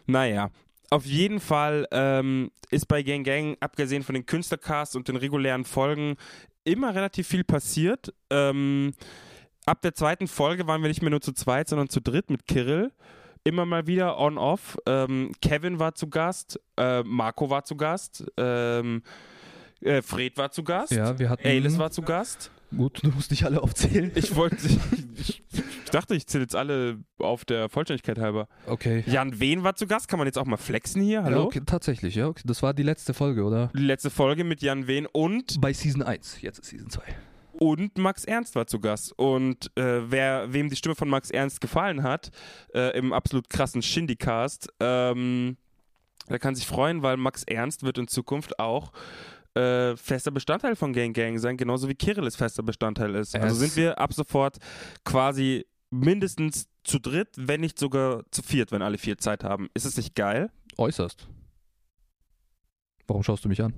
Naja, 0.06 0.50
auf 0.90 1.06
jeden 1.06 1.40
Fall 1.40 1.86
ähm, 1.92 2.50
ist 2.70 2.86
bei 2.86 3.02
Gang 3.02 3.24
Gang, 3.24 3.56
abgesehen 3.60 4.02
von 4.02 4.14
den 4.14 4.26
Künstlercasts 4.26 4.96
und 4.96 5.08
den 5.08 5.16
regulären 5.16 5.64
Folgen, 5.64 6.16
immer 6.64 6.94
relativ 6.94 7.28
viel 7.28 7.44
passiert. 7.44 8.12
Ähm, 8.30 8.92
ab 9.66 9.82
der 9.82 9.94
zweiten 9.94 10.28
Folge 10.28 10.66
waren 10.66 10.82
wir 10.82 10.88
nicht 10.88 11.02
mehr 11.02 11.10
nur 11.10 11.20
zu 11.20 11.32
zweit, 11.32 11.68
sondern 11.68 11.88
zu 11.88 12.00
dritt 12.00 12.30
mit 12.30 12.46
Kirill. 12.46 12.92
Immer 13.44 13.64
mal 13.64 13.86
wieder 13.86 14.18
on-off. 14.18 14.76
Ähm, 14.86 15.32
Kevin 15.40 15.78
war 15.78 15.94
zu 15.94 16.08
Gast, 16.08 16.60
äh, 16.76 17.02
Marco 17.02 17.48
war 17.48 17.64
zu 17.64 17.76
Gast, 17.76 18.24
ähm, 18.36 19.02
äh, 19.82 20.02
Fred 20.02 20.36
war 20.36 20.50
zu 20.50 20.62
Gast, 20.64 20.92
Ja, 20.92 21.18
wir 21.18 21.28
hatten. 21.30 21.46
Alice 21.46 21.78
war 21.78 21.90
zu 21.90 22.02
Gast. 22.02 22.50
Gut, 22.76 23.00
du 23.02 23.10
musst 23.10 23.32
dich 23.32 23.44
alle 23.44 23.62
aufzählen. 23.62 24.12
Ich 24.14 24.36
wollte, 24.36 24.56
ich, 25.16 25.42
ich 25.84 25.90
dachte, 25.90 26.14
ich 26.14 26.28
zähle 26.28 26.42
jetzt 26.44 26.54
alle 26.54 26.98
auf 27.18 27.44
der 27.44 27.68
Vollständigkeit 27.68 28.18
halber. 28.18 28.46
Okay. 28.66 29.02
Jan 29.08 29.40
Wehn 29.40 29.64
war 29.64 29.74
zu 29.74 29.88
Gast, 29.88 30.06
kann 30.06 30.18
man 30.18 30.26
jetzt 30.28 30.38
auch 30.38 30.44
mal 30.46 30.56
flexen 30.56 31.02
hier, 31.02 31.24
hallo? 31.24 31.38
Ja, 31.38 31.44
okay, 31.44 31.62
tatsächlich, 31.66 32.14
ja. 32.14 32.28
Okay. 32.28 32.42
Das 32.44 32.62
war 32.62 32.72
die 32.72 32.84
letzte 32.84 33.12
Folge, 33.12 33.42
oder? 33.42 33.72
Die 33.74 33.82
letzte 33.82 34.08
Folge 34.10 34.44
mit 34.44 34.62
Jan 34.62 34.86
Wehn 34.86 35.06
und, 35.06 35.60
Bei 35.60 35.72
Season 35.72 36.02
1. 36.02 36.42
Jetzt 36.42 36.60
ist 36.60 36.68
Season 36.68 36.90
2. 36.90 37.02
und 37.54 37.98
Max 37.98 38.24
Ernst 38.24 38.54
war 38.54 38.68
zu 38.68 38.78
Gast. 38.78 39.18
Und 39.18 39.76
äh, 39.76 40.08
wer, 40.08 40.52
wem 40.52 40.70
die 40.70 40.76
Stimme 40.76 40.94
von 40.94 41.08
Max 41.08 41.32
Ernst 41.32 41.60
gefallen 41.60 42.04
hat, 42.04 42.30
äh, 42.72 42.96
im 42.96 43.12
absolut 43.12 43.50
krassen 43.50 43.82
Shindy-Cast, 43.82 44.68
ähm, 44.78 45.56
der 46.28 46.38
kann 46.38 46.54
sich 46.54 46.68
freuen, 46.68 47.02
weil 47.02 47.16
Max 47.16 47.42
Ernst 47.42 47.82
wird 47.82 47.98
in 47.98 48.06
Zukunft 48.06 48.60
auch 48.60 48.92
äh, 49.54 49.96
fester 49.96 50.30
Bestandteil 50.30 50.76
von 50.76 50.92
Gang 50.92 51.14
Gang 51.14 51.38
sein, 51.38 51.56
genauso 51.56 51.88
wie 51.88 51.94
Kirill 51.94 52.26
es 52.26 52.36
fester 52.36 52.62
Bestandteil 52.62 53.14
ist. 53.14 53.34
Also 53.36 53.56
sind 53.56 53.76
wir 53.76 53.98
ab 53.98 54.12
sofort 54.12 54.58
quasi 55.04 55.66
mindestens 55.90 56.68
zu 56.84 56.98
dritt, 56.98 57.28
wenn 57.36 57.60
nicht 57.60 57.78
sogar 57.78 58.24
zu 58.30 58.42
viert, 58.42 58.72
wenn 58.72 58.82
alle 58.82 58.98
vier 58.98 59.18
Zeit 59.18 59.44
haben. 59.44 59.68
Ist 59.74 59.84
es 59.84 59.96
nicht 59.96 60.14
geil? 60.14 60.50
Äußerst. 60.78 61.28
Warum 63.06 63.22
schaust 63.22 63.44
du 63.44 63.48
mich 63.48 63.62
an? 63.62 63.74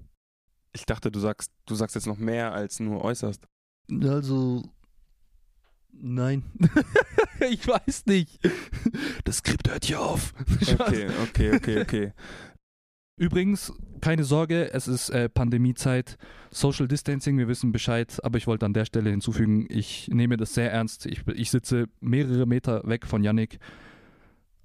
Ich 0.73 0.85
dachte, 0.87 1.11
du 1.11 1.19
sagst, 1.19 1.51
du 1.67 1.75
sagst 1.75 1.95
jetzt 1.95 2.07
noch 2.07 2.19
mehr 2.19 2.53
als 2.53 2.81
nur 2.81 3.03
äußerst. 3.03 3.47
Also. 4.03 4.63
Nein. 5.91 6.43
ich 7.51 7.67
weiß 7.67 8.07
nicht. 8.07 8.39
Das 9.25 9.39
Skript 9.39 9.71
hört 9.71 9.85
hier 9.85 10.01
auf. 10.01 10.33
Okay, 10.61 11.09
okay, 11.23 11.55
okay, 11.55 11.81
okay. 11.81 12.13
Übrigens, 13.23 13.73
keine 14.01 14.25
Sorge, 14.25 14.75
es 14.75 14.89
ist 14.89 15.09
äh, 15.11 15.29
Pandemiezeit, 15.29 16.19
Social 16.51 16.89
Distancing, 16.89 17.39
wir 17.39 17.47
wissen 17.47 17.71
Bescheid, 17.71 18.19
aber 18.25 18.37
ich 18.37 18.49
wollte 18.49 18.67
an 18.67 18.73
der 18.73 18.85
Stelle 18.85 19.11
hinzufügen, 19.11 19.69
ich 19.69 20.09
nehme 20.09 20.37
das 20.37 20.55
sehr 20.55 20.73
ernst. 20.73 21.07
Ich, 21.07 21.25
ich 21.29 21.53
sitze 21.53 21.87
mehrere 22.01 22.47
Meter 22.47 22.83
weg 22.85 23.07
von 23.07 23.23
Yannick, 23.23 23.61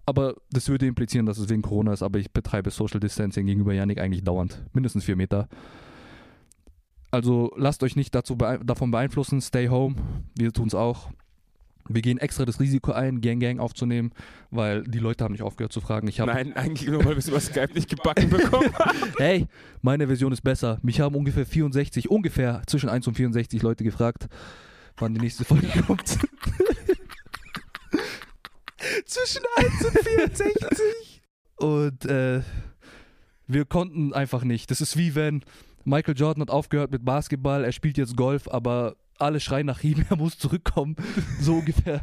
aber 0.08 0.34
das 0.50 0.70
würde 0.70 0.88
implizieren, 0.88 1.28
dass 1.28 1.38
es 1.38 1.50
wegen 1.50 1.62
Corona 1.62 1.94
ist, 1.94 2.02
aber 2.02 2.18
ich 2.18 2.32
betreibe 2.32 2.72
Social 2.72 3.00
Distancing 3.00 3.46
gegenüber 3.46 3.76
Yannick 3.76 4.00
eigentlich 4.00 4.24
dauernd, 4.24 4.66
mindestens 4.74 5.04
vier 5.04 5.18
Meter. 5.18 5.48
Also 7.12 7.54
lasst 7.58 7.84
euch 7.84 7.96
nicht 7.96 8.16
dazu 8.16 8.38
bee 8.38 8.58
davon 8.64 8.90
beeinflussen, 8.90 9.40
stay 9.40 9.70
home, 9.70 9.98
wir 10.36 10.52
tun 10.52 10.66
es 10.66 10.74
auch. 10.74 11.12
Wir 11.90 12.02
gehen 12.02 12.18
extra 12.18 12.46
das 12.46 12.60
Risiko 12.60 12.92
ein, 12.92 13.22
Gang 13.22 13.40
Gang 13.40 13.60
aufzunehmen, 13.60 14.12
weil 14.52 14.84
die 14.84 15.00
Leute 15.00 15.24
haben 15.24 15.32
nicht 15.32 15.44
aufgehört 15.44 15.72
zu 15.72 15.82
fragen. 15.82 16.08
Ich 16.08 16.20
hab, 16.20 16.28
Nein, 16.28 16.54
eigentlich 16.54 16.90
nur, 16.90 17.06
weil 17.06 17.12
wir 17.12 17.18
es 17.18 17.28
über 17.28 17.40
Skype 17.40 17.74
nicht 17.74 17.90
gebacken 17.90 18.30
bekommen 18.30 18.74
haben. 18.78 18.98
hey, 19.18 19.48
meine 19.82 20.08
Version 20.08 20.32
ist 20.32 20.42
besser. 20.42 20.80
Mich 20.82 21.00
haben 21.00 21.16
ungefähr 21.16 21.46
64, 21.46 22.10
ungefähr 22.10 22.62
zwischen 22.68 22.90
1 22.90 23.08
und 23.08 23.14
64 23.16 23.62
Leute 23.62 23.84
gefragt, 23.84 24.28
wann 24.98 25.14
die 25.14 25.22
nächste 25.22 25.46
Folge 25.46 25.68
kommt. 25.88 26.08
Zwischen 29.06 29.44
1 29.58 29.86
und 29.86 30.00
64. 30.00 31.22
Und 31.58 32.06
äh, 32.06 32.42
wir 33.48 33.66
konnten 33.66 34.14
einfach 34.14 34.44
nicht. 34.44 34.70
Das 34.72 34.82
ist 34.82 34.98
wie 34.98 35.16
wenn 35.16 35.44
Michael 35.86 36.18
Jordan 36.18 36.42
hat 36.42 36.52
aufgehört 36.52 36.92
mit 36.92 37.06
Basketball, 37.06 37.64
er 37.64 37.72
spielt 37.72 37.98
jetzt 37.98 38.18
Golf, 38.18 38.50
aber 38.50 38.98
alle 39.20 39.40
schreien 39.40 39.66
nach 39.66 39.84
ihm, 39.84 40.06
er 40.10 40.18
muss 40.18 40.38
zurückkommen. 40.38 40.96
So 41.40 41.56
ungefähr. 41.56 42.02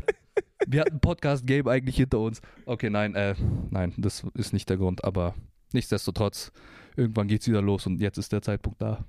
Wir 0.66 0.80
hatten 0.80 1.00
Podcast-Game 1.00 1.68
eigentlich 1.68 1.96
hinter 1.96 2.20
uns. 2.20 2.40
Okay, 2.66 2.90
nein, 2.90 3.14
äh, 3.14 3.34
nein, 3.70 3.92
das 3.96 4.24
ist 4.34 4.52
nicht 4.52 4.68
der 4.70 4.76
Grund, 4.78 5.04
aber 5.04 5.34
nichtsdestotrotz, 5.72 6.52
irgendwann 6.96 7.28
geht's 7.28 7.46
wieder 7.46 7.62
los 7.62 7.86
und 7.86 8.00
jetzt 8.00 8.18
ist 8.18 8.32
der 8.32 8.42
Zeitpunkt 8.42 8.80
da. 8.80 9.04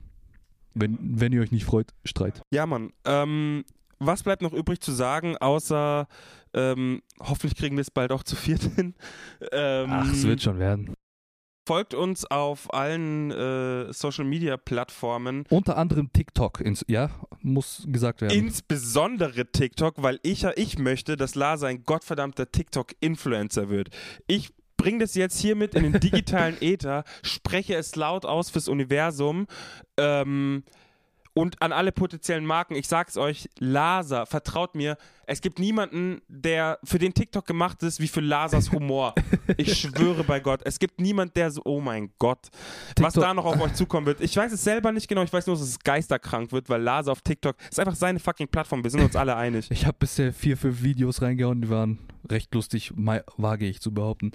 Wenn, 0.73 0.97
wenn 0.99 1.31
ihr 1.31 1.41
euch 1.41 1.51
nicht 1.51 1.65
freut, 1.65 1.93
Streit. 2.03 2.41
Ja, 2.51 2.65
Mann. 2.65 2.91
Ähm, 3.05 3.63
was 3.99 4.23
bleibt 4.23 4.41
noch 4.41 4.51
übrig 4.51 4.81
zu 4.81 4.91
sagen, 4.91 5.37
außer 5.37 6.07
ähm, 6.53 7.01
hoffentlich 7.21 7.55
kriegen 7.55 7.77
wir 7.77 7.81
es 7.81 7.91
bald 7.91 8.11
auch 8.11 8.23
zu 8.23 8.35
viert 8.35 8.63
hin. 8.75 8.95
Ähm, 9.51 9.89
Ach, 9.89 10.11
es 10.11 10.23
wird 10.25 10.41
schon 10.41 10.59
werden. 10.59 10.93
Folgt 11.67 11.95
uns 11.95 12.25
auf 12.25 12.71
allen 12.73 13.31
äh, 13.31 13.91
Social 13.91 14.25
Media 14.25 14.55
Plattformen. 14.55 15.45
Unter 15.49 15.77
anderem 15.77 16.13
TikTok, 16.13 16.61
ins, 16.61 16.85
ja, 16.87 17.09
muss 17.41 17.87
gesagt 17.87 18.21
werden. 18.21 18.37
Insbesondere 18.37 19.47
TikTok, 19.51 19.95
weil 19.97 20.19
ich, 20.21 20.43
ich 20.43 20.77
möchte, 20.77 21.15
dass 21.17 21.33
Lars 21.33 21.63
ein 21.63 21.83
gottverdammter 21.83 22.51
TikTok-Influencer 22.51 23.69
wird. 23.69 23.89
Ich 24.27 24.53
bringe 24.77 24.99
das 24.99 25.15
jetzt 25.15 25.39
hiermit 25.39 25.73
in 25.73 25.91
den 25.91 25.99
digitalen 25.99 26.57
Äther, 26.61 27.03
spreche 27.23 27.75
es 27.75 27.95
laut 27.95 28.25
aus 28.25 28.51
fürs 28.51 28.67
Universum. 28.67 29.47
Ähm, 29.97 30.63
und 31.35 31.61
an 31.61 31.73
alle 31.73 31.91
potenziellen 31.91 32.45
Marken, 32.45 32.75
ich 32.75 32.87
sag's 32.87 33.17
euch, 33.17 33.49
Laser, 33.59 34.25
vertraut 34.25 34.73
mir, 34.73 34.97
es 35.27 35.41
gibt 35.41 35.59
niemanden, 35.59 36.21
der 36.29 36.79
für 36.83 36.97
den 36.97 37.13
TikTok 37.13 37.45
gemacht 37.45 37.83
ist, 37.83 37.99
wie 37.99 38.07
für 38.07 38.21
Lasers 38.21 38.71
Humor. 38.71 39.13
ich 39.57 39.77
schwöre 39.77 40.23
bei 40.23 40.39
Gott, 40.39 40.61
es 40.63 40.79
gibt 40.79 41.01
niemanden, 41.01 41.33
der 41.33 41.51
so, 41.51 41.61
oh 41.65 41.81
mein 41.81 42.11
Gott, 42.19 42.49
was 42.97 43.13
TikTok- 43.13 43.21
da 43.21 43.33
noch 43.33 43.45
auf 43.45 43.59
euch 43.59 43.73
zukommen 43.73 44.07
wird. 44.07 44.21
Ich 44.21 44.35
weiß 44.37 44.51
es 44.53 44.63
selber 44.63 44.93
nicht 44.93 45.09
genau, 45.09 45.23
ich 45.23 45.33
weiß 45.33 45.45
nur, 45.47 45.57
dass 45.57 45.67
es 45.67 45.79
geisterkrank 45.79 46.53
wird, 46.53 46.69
weil 46.69 46.81
Laser 46.81 47.11
auf 47.11 47.21
TikTok 47.21 47.57
ist 47.69 47.79
einfach 47.79 47.95
seine 47.95 48.19
fucking 48.19 48.47
Plattform, 48.47 48.83
wir 48.83 48.91
sind 48.91 49.01
uns 49.01 49.15
alle 49.15 49.35
einig. 49.35 49.69
Ich 49.75 49.85
habe 49.85 49.97
bisher 49.99 50.31
vier, 50.31 50.55
fünf 50.55 50.83
Videos 50.83 51.21
reingehauen, 51.21 51.61
die 51.61 51.69
waren 51.69 51.99
recht 52.31 52.55
lustig, 52.55 52.93
wage 52.95 53.65
ich 53.65 53.81
zu 53.81 53.93
behaupten. 53.93 54.31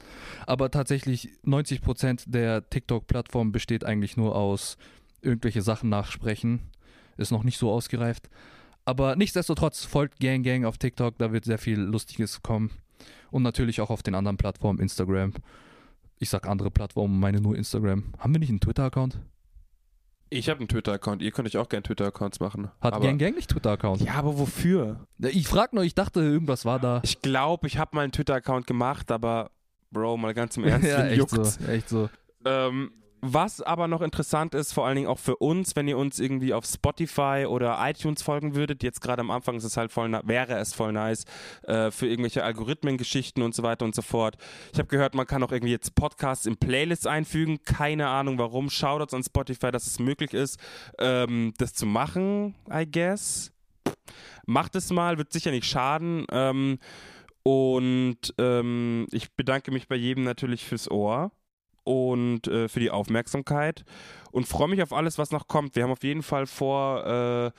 Aber 0.46 0.70
tatsächlich 0.70 1.30
90% 1.46 2.24
der 2.26 2.68
TikTok-Plattform 2.68 3.52
besteht 3.52 3.84
eigentlich 3.84 4.18
nur 4.18 4.36
aus 4.36 4.76
irgendwelche 5.22 5.62
Sachen 5.62 5.88
nachsprechen. 5.88 6.60
Ist 7.16 7.30
noch 7.32 7.44
nicht 7.44 7.58
so 7.58 7.70
ausgereift. 7.70 8.28
Aber 8.84 9.16
nichtsdestotrotz 9.16 9.84
folgt 9.84 10.20
Gang 10.20 10.44
Gang 10.44 10.64
auf 10.64 10.78
TikTok, 10.78 11.18
da 11.18 11.32
wird 11.32 11.44
sehr 11.44 11.58
viel 11.58 11.78
Lustiges 11.78 12.42
kommen. 12.42 12.70
Und 13.30 13.42
natürlich 13.42 13.80
auch 13.80 13.90
auf 13.90 14.02
den 14.02 14.14
anderen 14.14 14.36
Plattformen, 14.36 14.80
Instagram. 14.80 15.32
Ich 16.18 16.30
sag 16.30 16.46
andere 16.46 16.70
Plattformen, 16.70 17.18
meine 17.20 17.40
nur 17.40 17.56
Instagram. 17.56 18.12
Haben 18.18 18.34
wir 18.34 18.40
nicht 18.40 18.50
einen 18.50 18.60
Twitter-Account? 18.60 19.20
Ich 20.32 20.48
habe 20.48 20.60
einen 20.60 20.68
Twitter-Account, 20.68 21.22
ihr 21.22 21.32
könnt 21.32 21.48
euch 21.48 21.56
auch 21.56 21.68
gerne 21.68 21.82
Twitter-Accounts 21.82 22.40
machen. 22.40 22.70
Hat 22.80 22.94
aber, 22.94 23.04
Gang 23.04 23.18
Gang 23.18 23.34
nicht 23.34 23.50
Twitter-Account? 23.50 24.02
Ja, 24.02 24.14
aber 24.14 24.38
wofür? 24.38 25.06
Ich 25.18 25.48
frag 25.48 25.72
nur, 25.72 25.82
ich 25.82 25.94
dachte, 25.94 26.20
irgendwas 26.20 26.64
war 26.64 26.78
da. 26.78 27.00
Ich 27.04 27.20
glaube, 27.20 27.66
ich 27.66 27.78
habe 27.78 27.96
mal 27.96 28.02
einen 28.02 28.12
Twitter-Account 28.12 28.66
gemacht, 28.66 29.10
aber 29.10 29.50
Bro, 29.90 30.18
mal 30.18 30.34
ganz 30.34 30.56
im 30.56 30.64
Ernst, 30.66 30.88
ja, 30.88 31.06
echt 31.06 31.18
juckt's? 31.18 31.54
so, 31.54 31.70
echt 31.70 31.88
so. 31.88 32.08
Ähm, 32.44 32.92
was 33.22 33.60
aber 33.60 33.88
noch 33.88 34.00
interessant 34.00 34.54
ist, 34.54 34.72
vor 34.72 34.86
allen 34.86 34.96
Dingen 34.96 35.08
auch 35.08 35.18
für 35.18 35.36
uns, 35.36 35.76
wenn 35.76 35.88
ihr 35.88 35.98
uns 35.98 36.18
irgendwie 36.18 36.54
auf 36.54 36.64
Spotify 36.64 37.46
oder 37.46 37.78
iTunes 37.80 38.22
folgen 38.22 38.54
würdet, 38.54 38.82
jetzt 38.82 39.00
gerade 39.00 39.20
am 39.20 39.30
Anfang 39.30 39.56
ist 39.56 39.64
es 39.64 39.76
halt 39.76 39.92
voll, 39.92 40.10
wäre 40.24 40.58
es 40.58 40.72
voll 40.72 40.92
nice 40.92 41.24
äh, 41.64 41.90
für 41.90 42.06
irgendwelche 42.06 42.42
Algorithmengeschichten 42.42 43.42
und 43.42 43.54
so 43.54 43.62
weiter 43.62 43.84
und 43.84 43.94
so 43.94 44.02
fort. 44.02 44.36
Ich 44.72 44.78
habe 44.78 44.88
gehört, 44.88 45.14
man 45.14 45.26
kann 45.26 45.42
auch 45.42 45.52
irgendwie 45.52 45.72
jetzt 45.72 45.94
Podcasts 45.94 46.46
in 46.46 46.56
Playlists 46.56 47.06
einfügen. 47.06 47.62
Keine 47.64 48.08
Ahnung 48.08 48.38
warum. 48.38 48.70
Shoutouts 48.70 49.14
an 49.14 49.22
Spotify, 49.22 49.70
dass 49.70 49.86
es 49.86 49.98
möglich 49.98 50.32
ist, 50.32 50.58
ähm, 50.98 51.52
das 51.58 51.74
zu 51.74 51.86
machen, 51.86 52.54
I 52.72 52.90
guess. 52.90 53.52
Macht 54.46 54.74
es 54.76 54.90
mal, 54.90 55.18
wird 55.18 55.32
sicher 55.32 55.50
nicht 55.50 55.66
schaden. 55.66 56.26
Ähm, 56.32 56.78
und 57.42 58.34
ähm, 58.38 59.06
ich 59.12 59.32
bedanke 59.32 59.70
mich 59.70 59.88
bei 59.88 59.96
jedem 59.96 60.24
natürlich 60.24 60.64
fürs 60.64 60.90
Ohr 60.90 61.32
und 61.84 62.46
äh, 62.46 62.68
für 62.68 62.80
die 62.80 62.90
Aufmerksamkeit 62.90 63.84
und 64.30 64.46
freue 64.46 64.68
mich 64.68 64.82
auf 64.82 64.92
alles, 64.92 65.18
was 65.18 65.30
noch 65.30 65.48
kommt. 65.48 65.76
Wir 65.76 65.84
haben 65.84 65.90
auf 65.90 66.04
jeden 66.04 66.22
Fall 66.22 66.46
vor, 66.46 67.06
äh, 67.06 67.50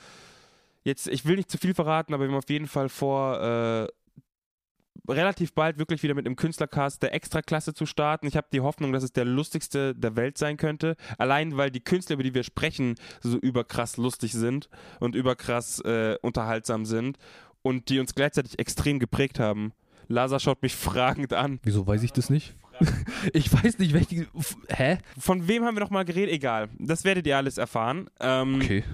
jetzt, 0.84 1.08
ich 1.08 1.24
will 1.24 1.36
nicht 1.36 1.50
zu 1.50 1.58
viel 1.58 1.74
verraten, 1.74 2.14
aber 2.14 2.24
wir 2.24 2.30
haben 2.30 2.38
auf 2.38 2.50
jeden 2.50 2.68
Fall 2.68 2.88
vor, 2.88 3.40
äh, 3.40 3.88
relativ 5.08 5.52
bald 5.54 5.78
wirklich 5.78 6.02
wieder 6.02 6.14
mit 6.14 6.26
einem 6.26 6.36
Künstlercast 6.36 7.02
der 7.02 7.14
Extraklasse 7.14 7.74
zu 7.74 7.86
starten. 7.86 8.26
Ich 8.26 8.36
habe 8.36 8.46
die 8.52 8.60
Hoffnung, 8.60 8.92
dass 8.92 9.02
es 9.02 9.12
der 9.12 9.24
lustigste 9.24 9.94
der 9.94 10.16
Welt 10.16 10.38
sein 10.38 10.56
könnte. 10.56 10.96
Allein, 11.18 11.56
weil 11.56 11.70
die 11.70 11.80
Künstler, 11.80 12.14
über 12.14 12.22
die 12.22 12.34
wir 12.34 12.44
sprechen, 12.44 12.94
so 13.20 13.38
überkrass 13.38 13.96
lustig 13.96 14.32
sind 14.32 14.68
und 15.00 15.14
überkrass 15.14 15.80
äh, 15.80 16.16
unterhaltsam 16.22 16.84
sind 16.84 17.18
und 17.62 17.88
die 17.88 17.98
uns 17.98 18.14
gleichzeitig 18.14 18.58
extrem 18.58 18.98
geprägt 18.98 19.38
haben. 19.38 19.72
Lasa 20.08 20.38
schaut 20.38 20.62
mich 20.62 20.74
fragend 20.74 21.32
an. 21.32 21.58
Wieso 21.62 21.86
weiß 21.86 22.02
ich 22.02 22.12
das 22.12 22.30
nicht? 22.30 22.54
ich 23.32 23.52
weiß 23.52 23.78
nicht, 23.78 23.92
welche. 23.92 24.26
Hä? 24.68 24.98
Von 25.18 25.48
wem 25.48 25.64
haben 25.64 25.76
wir 25.76 25.80
noch 25.80 25.90
mal 25.90 26.04
geredet? 26.04 26.34
Egal. 26.34 26.68
Das 26.78 27.04
werdet 27.04 27.26
ihr 27.26 27.36
alles 27.36 27.58
erfahren. 27.58 28.08
Ähm, 28.20 28.56
Okay. 28.56 28.84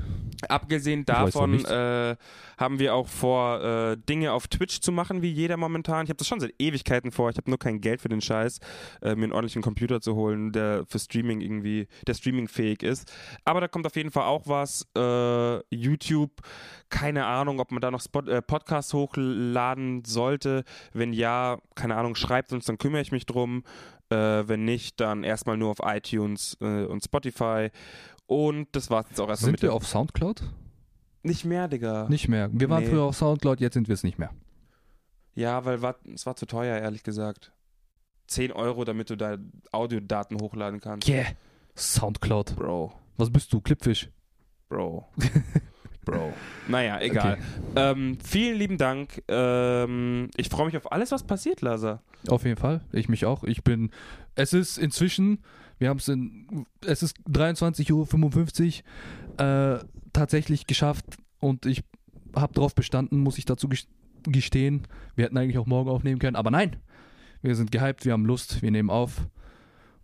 Abgesehen 0.48 1.04
davon 1.04 1.64
äh, 1.64 2.16
haben 2.56 2.78
wir 2.78 2.94
auch 2.94 3.08
vor, 3.08 3.60
äh, 3.62 3.96
Dinge 3.96 4.32
auf 4.32 4.46
Twitch 4.46 4.80
zu 4.80 4.92
machen, 4.92 5.20
wie 5.22 5.30
jeder 5.30 5.56
momentan. 5.56 6.04
Ich 6.04 6.10
habe 6.10 6.16
das 6.16 6.28
schon 6.28 6.38
seit 6.38 6.54
Ewigkeiten 6.58 7.10
vor. 7.10 7.30
Ich 7.30 7.36
habe 7.36 7.50
nur 7.50 7.58
kein 7.58 7.80
Geld 7.80 8.00
für 8.00 8.08
den 8.08 8.20
Scheiß, 8.20 8.60
äh, 9.02 9.16
mir 9.16 9.24
einen 9.24 9.32
ordentlichen 9.32 9.62
Computer 9.62 10.00
zu 10.00 10.14
holen, 10.14 10.52
der 10.52 10.84
für 10.86 10.98
Streaming 10.98 11.40
irgendwie, 11.40 11.88
der 12.06 12.14
streamingfähig 12.14 12.82
ist. 12.82 13.12
Aber 13.44 13.60
da 13.60 13.68
kommt 13.68 13.86
auf 13.86 13.96
jeden 13.96 14.10
Fall 14.10 14.24
auch 14.24 14.46
was. 14.46 14.86
Äh, 14.96 15.58
YouTube, 15.74 16.40
keine 16.88 17.26
Ahnung, 17.26 17.58
ob 17.58 17.72
man 17.72 17.80
da 17.80 17.90
noch 17.90 18.00
Spot, 18.00 18.20
äh, 18.20 18.40
Podcasts 18.40 18.92
hochladen 18.94 20.04
sollte. 20.04 20.64
Wenn 20.92 21.12
ja, 21.12 21.58
keine 21.74 21.96
Ahnung, 21.96 22.14
schreibt 22.14 22.52
uns, 22.52 22.66
dann 22.66 22.78
kümmere 22.78 23.02
ich 23.02 23.12
mich 23.12 23.26
drum. 23.26 23.64
Äh, 24.10 24.48
wenn 24.48 24.64
nicht, 24.64 25.00
dann 25.00 25.24
erstmal 25.24 25.56
nur 25.56 25.70
auf 25.70 25.78
iTunes 25.82 26.54
und 26.60 27.04
Spotify. 27.04 27.70
Und 28.28 28.68
das 28.72 28.90
war's 28.90 29.06
jetzt 29.08 29.20
auch 29.20 29.28
erstmal 29.28 29.46
Sind 29.46 29.52
mit 29.52 29.62
wir 29.62 29.72
auf 29.72 29.86
Soundcloud? 29.86 30.42
nicht 31.22 31.44
mehr, 31.44 31.66
Digga. 31.66 32.06
Nicht 32.08 32.28
mehr. 32.28 32.48
Wir 32.52 32.68
waren 32.70 32.84
Nee. 32.84 32.90
früher 32.90 33.02
auf 33.02 33.16
Soundcloud, 33.16 33.58
jetzt 33.60 33.74
sind 33.74 33.88
wir 33.88 33.94
es 33.94 34.04
nicht 34.04 34.18
mehr. 34.18 34.30
Ja, 35.34 35.64
weil 35.64 35.82
war, 35.82 35.96
es 36.14 36.24
war 36.26 36.36
zu 36.36 36.46
teuer, 36.46 36.78
ehrlich 36.78 37.02
gesagt. 37.02 37.52
10 38.28 38.52
Euro, 38.52 38.84
damit 38.84 39.08
du 39.10 39.16
da 39.16 39.36
Audiodaten 39.72 40.38
hochladen 40.40 40.80
kannst. 40.80 41.08
Yeah. 41.08 41.26
Soundcloud. 41.76 42.56
Bro, 42.56 42.92
Was 43.16 43.30
bist 43.30 43.52
du? 43.52 43.60
Clipfish. 43.60 44.10
Bro. 44.68 45.06
Bro. 46.04 46.32
Naja, 46.68 47.00
egal. 47.00 47.38
Ähm, 47.76 48.18
vielen 48.22 48.58
lieben 48.58 48.78
Dank. 48.78 49.22
Ähm, 49.28 50.30
ich 50.36 50.48
freue 50.48 50.66
mich 50.66 50.76
auf 50.76 50.90
alles, 50.92 51.12
was 51.12 51.22
passiert, 51.24 51.60
Laser. 51.62 52.02
Auf 52.28 52.44
jeden 52.44 52.56
Fall. 52.58 52.80
Ich 52.92 53.08
mich 53.08 53.24
auch. 53.26 53.44
Ich 53.44 53.62
bin. 53.64 53.90
Es 54.34 54.52
ist 54.52 54.76
inzwischen, 54.78 55.42
wir 55.78 55.88
haben 55.88 55.98
es 55.98 56.08
in. 56.08 56.66
Es 56.84 57.02
ist 57.02 57.16
23.55 57.30 58.82
Uhr 59.38 59.44
äh, 59.44 59.78
tatsächlich 60.12 60.66
geschafft 60.66 61.04
und 61.40 61.66
ich 61.66 61.82
habe 62.34 62.52
darauf 62.54 62.74
bestanden, 62.74 63.18
muss 63.20 63.38
ich 63.38 63.44
dazu 63.44 63.68
ges- 63.68 63.86
gestehen. 64.24 64.86
Wir 65.16 65.24
hätten 65.26 65.38
eigentlich 65.38 65.58
auch 65.58 65.66
morgen 65.66 65.88
aufnehmen 65.90 66.18
können, 66.18 66.36
aber 66.36 66.50
nein. 66.50 66.76
Wir 67.42 67.54
sind 67.54 67.70
gehypt, 67.70 68.04
wir 68.04 68.12
haben 68.12 68.24
Lust, 68.26 68.62
wir 68.62 68.70
nehmen 68.70 68.90
auf. 68.90 69.28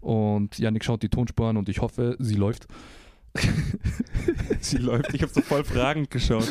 Und 0.00 0.58
Yannick 0.58 0.84
schaut 0.84 1.02
die 1.02 1.08
Tonspur 1.08 1.48
an 1.48 1.56
und 1.56 1.68
ich 1.68 1.80
hoffe, 1.80 2.16
sie 2.20 2.34
läuft. 2.36 2.66
Sie 4.60 4.76
läuft. 4.78 5.12
Ich 5.12 5.22
habe 5.22 5.32
so 5.32 5.40
voll 5.42 5.64
fragend 5.64 6.10
geschaut. 6.10 6.48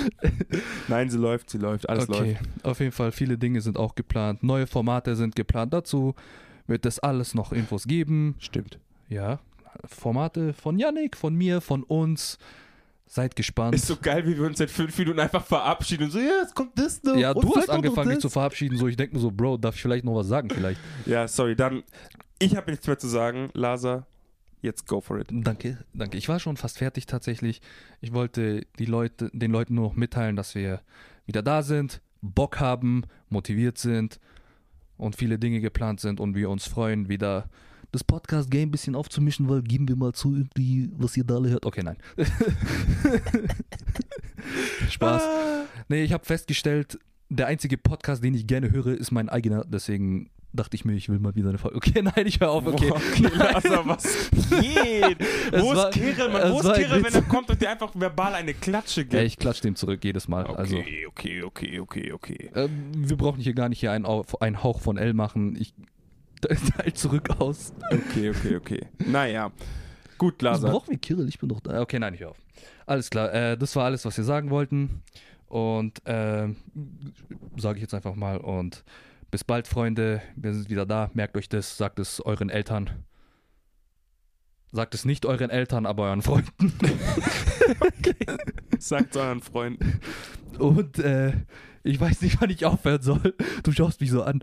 Nein, 0.90 1.10
sie 1.10 1.18
läuft, 1.18 1.50
sie 1.50 1.58
läuft. 1.58 1.88
Alles 1.90 2.08
läuft. 2.08 2.22
okay, 2.22 2.38
auf 2.64 2.80
jeden 2.80 2.92
Fall, 2.92 3.12
viele 3.12 3.38
Dinge 3.38 3.62
sind 3.62 3.78
auch 3.78 3.96
geplant. 3.96 4.44
Neue 4.44 4.68
Formate 4.68 5.16
sind 5.16 5.36
geplant. 5.36 5.74
Dazu 5.74 6.14
wird 6.68 6.86
es 6.86 7.00
alles 7.00 7.34
noch 7.36 7.54
Infos 7.54 7.86
geben. 7.88 8.36
Stimmt. 8.40 8.80
Ja, 9.14 9.40
Formate 9.86 10.54
von 10.54 10.80
Yannick, 10.80 11.16
von 11.16 11.36
mir, 11.36 11.62
von 11.62 11.84
uns. 11.84 12.38
Seid 13.06 13.36
gespannt. 13.36 13.76
Ist 13.76 13.86
so 13.86 13.98
geil, 13.98 14.26
wie 14.26 14.36
wir 14.36 14.46
uns 14.46 14.58
seit 14.58 14.72
fünf 14.72 14.98
Minuten 14.98 15.20
einfach 15.20 15.46
verabschieden 15.46 16.06
und 16.06 16.12
so, 16.12 16.20
ja, 16.20 16.42
es 16.44 16.56
kommt 16.56 16.72
das 16.80 17.04
noch. 17.04 17.16
ja, 17.16 17.32
du 17.34 17.56
hast 17.56 17.70
angefangen, 17.70 18.10
dich 18.10 18.16
das. 18.18 18.22
zu 18.24 18.30
verabschieden. 18.30 18.78
So, 18.78 18.88
ich 18.88 18.96
denke 18.96 19.16
mir 19.16 19.22
so, 19.22 19.30
Bro, 19.30 19.58
darf 19.58 19.76
ich 19.76 19.82
vielleicht 19.82 20.04
noch 20.04 20.16
was 20.16 20.28
sagen? 20.28 20.50
Vielleicht. 20.50 20.80
Ja, 21.06 21.28
sorry, 21.28 21.56
dann. 21.56 21.84
Ich 22.40 22.56
habe 22.56 22.72
nichts 22.72 22.88
mehr 22.88 22.98
zu 22.98 23.08
sagen. 23.08 23.50
Laser, 23.54 24.08
jetzt 24.62 24.88
go 24.88 25.00
for 25.00 25.20
it. 25.20 25.28
Danke, 25.32 25.78
danke. 25.94 26.18
Ich 26.18 26.28
war 26.28 26.40
schon 26.40 26.58
fast 26.58 26.80
fertig 26.80 27.06
tatsächlich. 27.06 27.62
Ich 28.02 28.14
wollte 28.14 28.66
die 28.80 28.86
Leute, 28.86 29.30
den 29.32 29.52
Leuten 29.52 29.76
nur 29.76 29.90
noch 29.90 29.96
mitteilen, 29.96 30.36
dass 30.36 30.56
wir 30.56 30.82
wieder 31.28 31.44
da 31.44 31.62
sind. 31.62 32.02
Bock 32.22 32.60
haben, 32.60 33.04
motiviert 33.30 33.78
sind 33.78 34.20
und 34.98 35.18
viele 35.18 35.38
Dinge 35.38 35.60
geplant 35.60 36.00
sind 36.00 36.20
und 36.20 36.36
wir 36.36 36.50
uns 36.50 36.66
freuen, 36.68 37.10
wieder 37.10 37.50
das 37.94 38.04
Podcast-Game 38.04 38.70
ein 38.70 38.72
bisschen 38.72 38.96
aufzumischen, 38.96 39.48
weil 39.48 39.62
geben 39.62 39.88
wir 39.88 39.96
mal 39.96 40.14
zu, 40.14 40.34
irgendwie, 40.34 40.90
was 40.98 41.16
ihr 41.16 41.24
da 41.24 41.36
alle 41.36 41.50
hört. 41.50 41.66
Okay, 41.66 41.84
nein. 41.84 41.98
Spaß. 44.90 45.22
Ah. 45.22 45.66
Nee, 45.90 46.04
ich 46.04 46.12
habe 46.12 46.26
festgestellt, 46.26 46.98
der 47.30 47.48
einzige 47.48 47.78
Podcast, 47.78 48.24
den 48.24 48.34
ich 48.34 48.48
gerne 48.48 48.72
höre, 48.72 48.88
ist 48.88 49.12
mein 49.12 49.30
eigener. 49.30 49.64
Deswegen 49.68 50.32
dachte 50.54 50.76
ich 50.76 50.86
mir, 50.86 50.94
ich 50.94 51.08
will 51.08 51.20
mal 51.20 51.36
wieder 51.36 51.50
eine 51.50 51.60
Folge. 51.60 51.78
Okay, 51.78 52.02
nein, 52.02 52.26
ich 52.26 52.40
höre 52.40 52.50
auf. 52.50 52.66
Okay. 52.66 52.90
Boah, 52.90 52.98
okay, 52.98 53.28
Laser, 53.32 53.86
was 53.86 54.04
geht? 54.32 55.20
Wo 55.62 55.74
ist 55.74 55.92
Kirill, 55.92 56.34
Wo 56.52 56.60
ist 56.62 56.74
Kirill, 56.74 57.04
wenn 57.04 57.14
er 57.14 57.22
kommt 57.22 57.52
und 57.52 57.62
dir 57.62 57.70
einfach 57.70 57.92
verbal 57.94 58.34
eine 58.34 58.56
Klatsche 58.56 59.02
gibt? 59.04 59.14
Ja, 59.14 59.22
ich 59.22 59.38
klatsche 59.38 59.62
dem 59.62 59.76
zurück 59.76 60.04
jedes 60.04 60.28
Mal. 60.28 60.46
okay, 60.46 60.56
Also, 60.58 60.78
okay, 61.10 61.44
okay, 61.44 61.80
okay, 61.80 62.12
okay. 62.12 62.52
ähm, 62.56 62.92
wir 62.96 63.18
brauchen 63.18 63.40
hier 63.40 63.54
gar 63.54 63.70
nicht 63.70 63.80
hier 63.82 63.92
einen, 63.92 64.06
einen 64.40 64.64
Hauch 64.64 64.82
von 64.82 64.98
L 64.98 65.14
machen. 65.14 65.56
Ich 65.60 65.76
teile 66.78 66.94
zurück 66.94 67.30
aus. 67.40 67.74
Okay, 67.92 68.30
okay, 68.30 68.56
okay. 68.56 68.88
Naja. 69.06 69.52
Gut, 70.18 70.36
Was 70.44 70.62
Laser. 70.62 70.72
brauchen 70.72 70.92
wir 70.92 70.98
Kirill? 70.98 71.28
Ich 71.28 71.40
bin 71.40 71.50
doch 71.50 71.60
da. 71.60 71.82
Okay, 71.82 72.00
nein, 72.00 72.14
ich 72.14 72.22
höre 72.22 72.30
auf. 72.32 72.38
Alles 72.86 73.10
klar. 73.10 73.34
Äh, 73.34 73.58
das 73.58 73.76
war 73.76 73.86
alles, 73.86 74.06
was 74.06 74.16
wir 74.18 74.24
sagen 74.24 74.50
wollten. 74.50 75.02
Und 75.48 76.02
ähm, 76.06 76.56
sage 77.58 77.78
ich 77.78 77.82
jetzt 77.82 77.94
einfach 77.94 78.16
mal. 78.16 78.38
Und 78.38 78.84
bis 79.32 79.44
bald, 79.44 79.68
Freunde. 79.68 80.22
Wir 80.36 80.54
sind 80.54 80.70
wieder 80.70 80.86
da. 80.86 81.10
Merkt 81.14 81.36
euch 81.38 81.50
das. 81.50 81.78
Sagt 81.78 82.00
es 82.00 82.20
euren 82.22 82.50
Eltern. 82.50 82.90
Sagt 84.72 84.96
es 84.96 85.06
nicht 85.06 85.26
euren 85.28 85.52
Eltern, 85.52 85.86
aber 85.86 86.04
euren 86.06 86.24
Freunden. 86.24 86.74
Sagt 88.80 89.16
euren 89.16 89.42
Freunden. 89.42 90.00
Und 90.58 90.98
äh, 91.00 91.34
ich 91.84 92.00
weiß 92.00 92.22
nicht, 92.22 92.40
wann 92.42 92.50
ich 92.50 92.66
aufhören 92.66 93.02
soll. 93.02 93.34
Du 93.64 93.72
schaust 93.72 94.00
mich 94.02 94.12
so 94.12 94.24
an. 94.24 94.42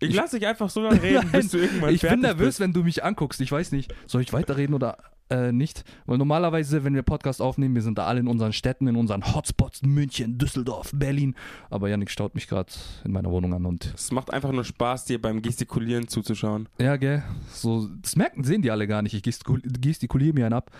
Ich, 0.00 0.10
Ich- 0.10 0.14
lass 0.16 0.30
dich 0.32 0.46
einfach 0.46 0.70
so 0.70 0.82
lange 0.82 1.02
reden, 1.02 1.28
Nein, 1.32 1.42
bis 1.42 1.50
du 1.50 1.58
irgendwann 1.58 1.94
ich 1.94 2.02
bin 2.02 2.20
nervös, 2.20 2.46
bist. 2.46 2.60
wenn 2.60 2.72
du 2.72 2.82
mich 2.84 3.02
anguckst. 3.04 3.40
Ich 3.40 3.50
weiß 3.50 3.72
nicht, 3.72 3.94
soll 4.06 4.20
ich 4.22 4.32
weiterreden 4.32 4.74
oder 4.74 4.98
äh, 5.30 5.50
nicht? 5.52 5.84
Weil 6.04 6.18
normalerweise, 6.18 6.84
wenn 6.84 6.94
wir 6.94 7.02
Podcast 7.02 7.40
aufnehmen, 7.40 7.74
wir 7.74 7.80
sind 7.82 7.96
da 7.96 8.04
alle 8.06 8.20
in 8.20 8.26
unseren 8.28 8.52
Städten, 8.52 8.86
in 8.88 8.96
unseren 8.96 9.34
Hotspots, 9.34 9.80
München, 9.82 10.36
Düsseldorf, 10.36 10.90
Berlin. 10.94 11.34
Aber 11.70 11.88
Yannick 11.88 12.10
staut 12.10 12.34
mich 12.34 12.46
gerade 12.48 12.70
in 13.04 13.12
meiner 13.12 13.30
Wohnung 13.30 13.54
an 13.54 13.64
und 13.64 13.92
Es 13.94 14.12
macht 14.12 14.30
einfach 14.32 14.52
nur 14.52 14.64
Spaß, 14.64 15.06
dir 15.06 15.22
beim 15.22 15.40
Gestikulieren 15.40 16.08
zuzuschauen. 16.08 16.68
ja, 16.78 16.96
gell, 16.96 17.22
so, 17.50 17.88
das 18.02 18.16
merken, 18.16 18.44
sehen 18.44 18.60
die 18.60 18.70
alle 18.70 18.86
gar 18.86 19.00
nicht. 19.00 19.14
Ich 19.14 19.22
gestikul 19.22 19.62
gestikuliere 19.62 20.34
mir 20.34 20.44
einen 20.46 20.54
ab. 20.54 20.70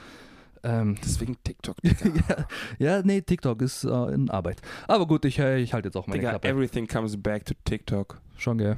Ähm, 0.64 0.96
Deswegen 1.04 1.36
TikTok. 1.42 1.76
ja, 1.82 2.46
ja, 2.78 3.02
nee, 3.02 3.20
TikTok 3.20 3.60
ist 3.62 3.84
äh, 3.84 3.88
in 4.14 4.30
Arbeit. 4.30 4.62
Aber 4.86 5.06
gut, 5.06 5.24
ich, 5.24 5.38
äh, 5.38 5.58
ich 5.60 5.74
halte 5.74 5.88
jetzt 5.88 5.96
auch 5.96 6.06
meine 6.06 6.20
Digga, 6.20 6.30
Klappe. 6.30 6.48
everything 6.48 6.86
comes 6.86 7.20
back 7.20 7.44
to 7.44 7.54
TikTok. 7.64 8.20
Schon, 8.36 8.58
gell. 8.58 8.76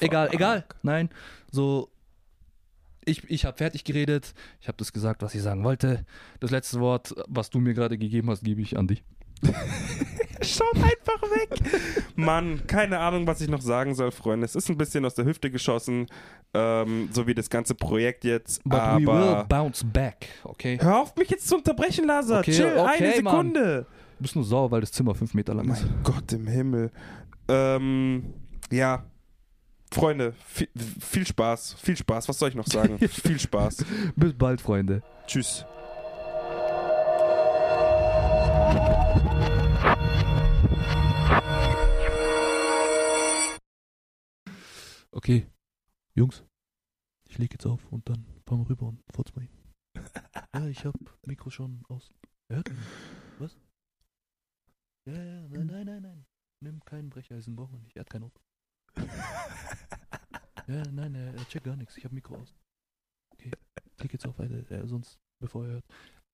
Egal, 0.00 0.26
Fuck. 0.26 0.34
egal. 0.34 0.64
Nein, 0.82 1.10
so. 1.50 1.90
Ich, 3.06 3.28
ich 3.30 3.46
habe 3.46 3.56
fertig 3.56 3.84
geredet. 3.84 4.34
Ich 4.60 4.68
habe 4.68 4.76
das 4.76 4.92
gesagt, 4.92 5.22
was 5.22 5.34
ich 5.34 5.42
sagen 5.42 5.64
wollte. 5.64 6.04
Das 6.38 6.50
letzte 6.50 6.80
Wort, 6.80 7.14
was 7.28 7.48
du 7.48 7.58
mir 7.58 7.72
gerade 7.72 7.96
gegeben 7.96 8.28
hast, 8.30 8.44
gebe 8.44 8.60
ich 8.60 8.76
an 8.76 8.88
dich. 8.88 9.02
Schaut 10.42 10.76
einfach 10.76 11.22
weg. 11.22 11.79
Mann, 12.20 12.66
keine 12.66 12.98
Ahnung, 12.98 13.26
was 13.26 13.40
ich 13.40 13.48
noch 13.48 13.60
sagen 13.60 13.94
soll, 13.94 14.10
Freunde. 14.10 14.44
Es 14.44 14.54
ist 14.54 14.68
ein 14.68 14.76
bisschen 14.76 15.04
aus 15.04 15.14
der 15.14 15.24
Hüfte 15.24 15.50
geschossen, 15.50 16.06
ähm, 16.54 17.08
so 17.12 17.26
wie 17.26 17.34
das 17.34 17.50
ganze 17.50 17.74
Projekt 17.74 18.24
jetzt. 18.24 18.62
But 18.64 18.80
we 18.80 19.00
will 19.00 19.10
aber 19.10 19.44
bounce 19.44 19.84
back, 19.84 20.28
okay? 20.44 20.78
hör 20.80 21.00
auf, 21.00 21.16
mich 21.16 21.30
jetzt 21.30 21.48
zu 21.48 21.56
unterbrechen, 21.56 22.06
Laser. 22.06 22.40
Okay, 22.40 22.52
Chill, 22.52 22.76
okay, 22.76 23.12
eine 23.12 23.22
Mann. 23.22 23.46
Sekunde. 23.46 23.86
Du 24.18 24.22
bist 24.22 24.36
nur 24.36 24.44
sauer, 24.44 24.70
weil 24.70 24.80
das 24.82 24.92
Zimmer 24.92 25.14
fünf 25.14 25.34
Meter 25.34 25.54
lang 25.54 25.70
ist. 25.70 25.82
Mein 25.82 26.02
Gott 26.02 26.32
im 26.32 26.46
Himmel. 26.46 26.90
Ähm, 27.48 28.34
ja. 28.70 29.04
Freunde, 29.92 30.34
viel, 30.46 30.68
viel 31.00 31.26
Spaß. 31.26 31.76
Viel 31.82 31.96
Spaß. 31.96 32.28
Was 32.28 32.38
soll 32.38 32.50
ich 32.50 32.54
noch 32.54 32.66
sagen? 32.66 32.98
viel 33.08 33.40
Spaß. 33.40 33.84
Bis 34.14 34.34
bald, 34.34 34.60
Freunde. 34.60 35.02
Tschüss. 35.26 35.64
Okay, 45.12 45.46
Jungs, 46.14 46.44
ich 47.28 47.38
leg 47.38 47.52
jetzt 47.52 47.66
auf 47.66 47.84
und 47.90 48.08
dann 48.08 48.24
fahren 48.46 48.60
wir 48.60 48.70
rüber 48.70 48.86
und 48.86 49.02
furz 49.12 49.34
mal 49.34 49.42
hin. 49.42 49.50
Ja, 50.54 50.66
ich 50.68 50.84
hab 50.84 50.94
Mikro 51.26 51.50
schon 51.50 51.82
aus. 51.88 52.12
Er 52.48 52.56
hört 52.56 52.68
mich. 52.70 52.78
Was? 53.38 53.58
Ja, 55.06 55.14
ja, 55.14 55.48
nein, 55.48 55.66
nein, 55.66 55.86
nein, 55.86 56.02
nein. 56.02 56.26
Nimm 56.62 56.84
keinen 56.84 57.10
Brecheisen, 57.10 57.56
brauchen 57.56 57.72
wir 57.72 57.80
nicht. 57.80 57.96
Er 57.96 58.00
hat 58.00 58.10
kein 58.10 58.22
Auto. 58.24 58.40
Ja, 60.66 60.84
nein, 60.92 61.16
er, 61.16 61.34
er 61.34 61.48
checkt 61.48 61.64
gar 61.64 61.74
nichts. 61.74 61.96
Ich 61.96 62.04
hab 62.04 62.12
Mikro 62.12 62.36
aus. 62.36 62.54
Okay, 63.32 63.50
klick 63.96 64.12
jetzt 64.12 64.24
auf, 64.24 64.38
weil 64.38 64.64
er 64.70 64.86
sonst, 64.86 65.18
bevor 65.40 65.64
er 65.64 65.72
hört. 65.72 65.84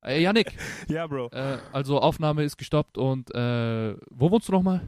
Ey, 0.03 0.22
Yannick, 0.24 0.55
Ja, 0.88 1.07
Bro. 1.07 1.29
äh, 1.33 1.59
also 1.72 1.98
Aufnahme 2.03 2.44
ist 2.44 2.59
gestoppt 2.59 2.98
und 2.98 3.35
äh, 3.35 3.96
wo 4.11 4.31
wohnst 4.31 4.48
du 4.48 4.53
nochmal? 4.53 4.87